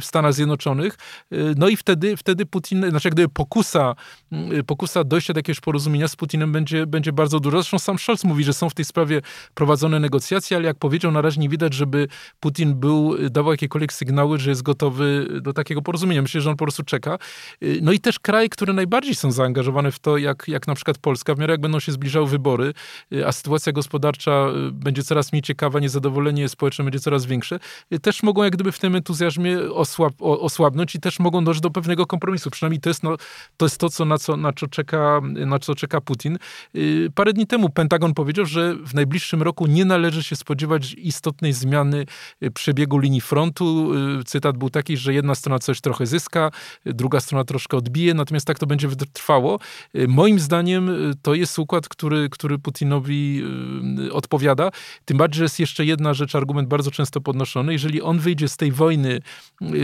w 0.00 0.04
Stanach 0.04 0.34
Zjednoczonych. 0.34 0.98
No 1.56 1.68
i 1.68 1.76
wtedy, 1.76 2.16
wtedy 2.16 2.46
Putin, 2.46 2.90
znaczy 2.90 3.08
jak 3.08 3.14
gdyby 3.14 3.28
pokusa 3.28 3.94
Y, 4.52 4.64
pokusa 4.64 5.04
dojścia 5.04 5.32
do 5.32 5.38
jakiegoś 5.38 5.60
porozumienia 5.60 6.08
z 6.08 6.16
Putinem 6.16 6.52
będzie, 6.52 6.86
będzie 6.86 7.12
bardzo 7.12 7.40
duża. 7.40 7.56
Zresztą 7.56 7.78
sam 7.78 7.98
Scholz 7.98 8.24
mówi, 8.24 8.44
że 8.44 8.52
są 8.52 8.70
w 8.70 8.74
tej 8.74 8.84
sprawie 8.84 9.22
prowadzone 9.54 10.00
negocjacje, 10.00 10.56
ale 10.56 10.67
jak 10.68 10.78
powiedział, 10.78 11.12
na 11.12 11.22
razie 11.22 11.40
nie 11.40 11.48
widać, 11.48 11.74
żeby 11.74 12.08
Putin 12.40 12.74
był, 12.74 13.14
y, 13.14 13.30
dawał 13.30 13.52
jakiekolwiek 13.52 13.92
sygnały, 13.92 14.38
że 14.38 14.50
jest 14.50 14.62
gotowy 14.62 15.28
do 15.40 15.52
takiego 15.52 15.82
porozumienia. 15.82 16.22
Myślę, 16.22 16.40
że 16.40 16.50
on 16.50 16.56
po 16.56 16.64
prostu 16.64 16.82
czeka. 16.82 17.18
Y, 17.62 17.78
no 17.82 17.92
i 17.92 18.00
też 18.00 18.18
kraje, 18.18 18.48
które 18.48 18.72
najbardziej 18.72 19.14
są 19.14 19.32
zaangażowane 19.32 19.92
w 19.92 19.98
to, 19.98 20.16
jak, 20.16 20.44
jak 20.48 20.66
na 20.66 20.74
przykład 20.74 20.98
Polska, 20.98 21.34
w 21.34 21.38
miarę 21.38 21.54
jak 21.54 21.60
będą 21.60 21.80
się 21.80 21.92
zbliżały 21.92 22.26
wybory, 22.26 22.74
a 23.26 23.32
sytuacja 23.32 23.72
gospodarcza 23.72 24.46
będzie 24.72 25.02
coraz 25.02 25.32
mniej 25.32 25.42
ciekawa, 25.42 25.80
niezadowolenie 25.80 26.48
społeczne 26.48 26.84
będzie 26.84 27.00
coraz 27.00 27.26
większe, 27.26 27.58
też 28.02 28.22
mogą 28.22 28.42
jak 28.42 28.52
gdyby 28.52 28.72
w 28.72 28.78
tym 28.78 28.96
entuzjazmie 28.96 29.58
osłab, 29.72 30.12
osłabnąć 30.20 30.94
i 30.94 31.00
też 31.00 31.18
mogą 31.18 31.44
dojść 31.44 31.60
do 31.60 31.70
pewnego 31.70 32.06
kompromisu. 32.06 32.50
Przynajmniej 32.50 32.80
to 32.80 32.90
jest, 32.90 33.02
no, 33.02 33.16
to, 33.56 33.66
jest 33.66 33.78
to, 33.78 33.88
co, 33.88 34.04
na, 34.04 34.18
co, 34.18 34.36
na, 34.36 34.52
co 34.52 34.66
czeka, 34.66 35.20
na 35.22 35.58
co 35.58 35.74
czeka 35.74 36.00
Putin. 36.00 36.38
Y, 36.76 37.10
parę 37.14 37.32
dni 37.32 37.46
temu 37.46 37.70
Pentagon 37.70 38.14
powiedział, 38.14 38.46
że 38.46 38.74
w 38.74 38.94
najbliższym 38.94 39.42
roku 39.42 39.66
nie 39.66 39.84
należy 39.84 40.22
się 40.22 40.36
spodziewać 40.36 40.57
istotnej 40.96 41.52
zmiany 41.52 42.06
y, 42.42 42.50
przebiegu 42.50 42.98
linii 42.98 43.20
frontu. 43.20 43.94
Y, 44.20 44.24
cytat 44.24 44.58
był 44.58 44.70
taki, 44.70 44.96
że 44.96 45.14
jedna 45.14 45.34
strona 45.34 45.58
coś 45.58 45.80
trochę 45.80 46.06
zyska, 46.06 46.50
druga 46.86 47.20
strona 47.20 47.44
troszkę 47.44 47.76
odbije, 47.76 48.14
natomiast 48.14 48.46
tak 48.46 48.58
to 48.58 48.66
będzie 48.66 48.88
trwało. 49.12 49.58
Moim 50.08 50.40
zdaniem 50.40 50.90
to 51.22 51.34
jest 51.34 51.58
układ, 51.58 51.88
który, 51.88 52.28
który 52.30 52.58
Putinowi 52.58 53.42
odpowiada. 54.12 54.70
Tym 55.04 55.16
bardziej, 55.16 55.38
że 55.38 55.44
jest 55.44 55.60
jeszcze 55.60 55.84
jedna 55.84 56.14
rzecz, 56.14 56.34
argument 56.34 56.68
bardzo 56.68 56.90
często 56.90 57.20
podnoszony. 57.20 57.72
Jeżeli 57.72 58.02
on 58.02 58.18
wyjdzie 58.18 58.48
z 58.48 58.56
tej 58.56 58.72
wojny 58.72 59.20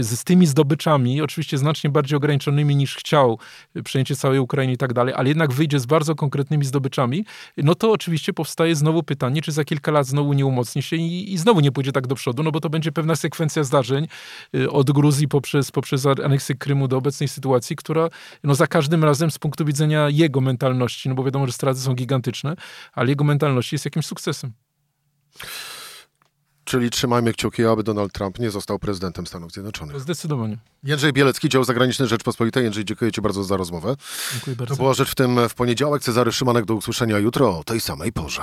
z, 0.01 0.19
z 0.21 0.25
tymi 0.25 0.47
zdobyczami, 0.47 1.23
oczywiście 1.23 1.59
znacznie 1.59 1.91
bardziej 1.91 2.17
ograniczonymi 2.17 2.77
niż 2.77 2.97
chciał, 2.97 3.39
przejęcie 3.85 4.17
całej 4.17 4.39
Ukrainy 4.39 4.73
i 4.73 4.77
tak 4.77 4.93
dalej, 4.93 5.15
ale 5.17 5.29
jednak 5.29 5.53
wyjdzie 5.53 5.81
z 5.81 5.87
bardzo 5.87 6.15
konkretnymi 6.15 6.65
zdobyczami, 6.65 7.25
no 7.57 7.75
to 7.75 7.93
oczywiście 7.93 8.33
powstaje 8.33 8.77
znowu 8.77 9.03
pytanie, 9.03 9.43
czy 9.43 9.53
za 9.53 9.65
kilka 9.65 9.91
lat 9.93 10.07
znowu 10.07 10.33
nie 10.33 10.47
umocni 10.47 10.64
się 10.65 10.97
i, 10.97 11.33
i 11.33 11.39
znowu 11.39 11.61
nie 11.61 11.73
pójdzie 11.73 11.93
tak 11.93 12.07
do 12.07 12.15
przodu, 12.15 12.43
no 12.43 12.53
bo 12.53 12.61
to 12.61 12.71
będzie 12.71 12.93
pewna 12.93 13.17
sekwencja 13.17 13.65
zdarzeń 13.65 14.09
y, 14.55 14.71
od 14.71 14.91
Gruzji 14.91 15.29
poprzez, 15.29 15.71
poprzez 15.71 16.07
aneksję 16.07 16.55
Krymu 16.55 16.89
do 16.89 16.97
obecnej 16.97 17.29
sytuacji, 17.29 17.77
która 17.77 18.09
no 18.45 18.55
za 18.55 18.67
każdym 18.67 19.05
razem 19.05 19.31
z 19.31 19.39
punktu 19.39 19.65
widzenia 19.65 20.09
jego 20.11 20.41
mentalności, 20.41 21.09
no 21.09 21.15
bo 21.15 21.25
wiadomo, 21.25 21.47
że 21.47 21.53
straty 21.53 21.81
są 21.81 21.95
gigantyczne, 21.95 22.57
ale 22.93 23.09
jego 23.09 23.25
mentalności 23.25 23.75
jest 23.75 23.85
jakimś 23.85 24.07
sukcesem. 24.07 24.53
Czyli 26.65 26.91
trzymajmy 26.91 27.33
kciuki, 27.33 27.65
aby 27.65 27.83
Donald 27.83 28.13
Trump 28.13 28.39
nie 28.39 28.51
został 28.51 28.79
prezydentem 28.79 29.27
Stanów 29.27 29.53
Zjednoczonych. 29.53 30.01
Zdecydowanie. 30.01 30.59
Jędrzej 30.85 31.13
Bielecki, 31.13 31.49
dział 31.49 31.65
zagraniczny 31.65 32.07
Rzeczpospolitej. 32.07 32.65
Jędrzej, 32.65 32.85
dziękuję 32.85 33.13
Ci 33.13 33.21
bardzo 33.21 33.45
za 33.45 33.57
rozmowę. 33.57 33.97
Dziękuję 34.33 34.57
bardzo. 34.57 34.75
To 34.75 34.83
była 34.83 34.95
rzecz 34.95 35.11
w 35.11 35.15
tym 35.15 35.49
w 35.49 35.55
poniedziałek. 35.55 36.03
Cezary 36.03 36.33
Szymanek 36.33 36.65
do 36.65 36.75
usłyszenia 36.75 37.19
jutro 37.19 37.59
o 37.59 37.65
tej 37.65 37.81
samej 37.81 38.13
porze. 38.13 38.43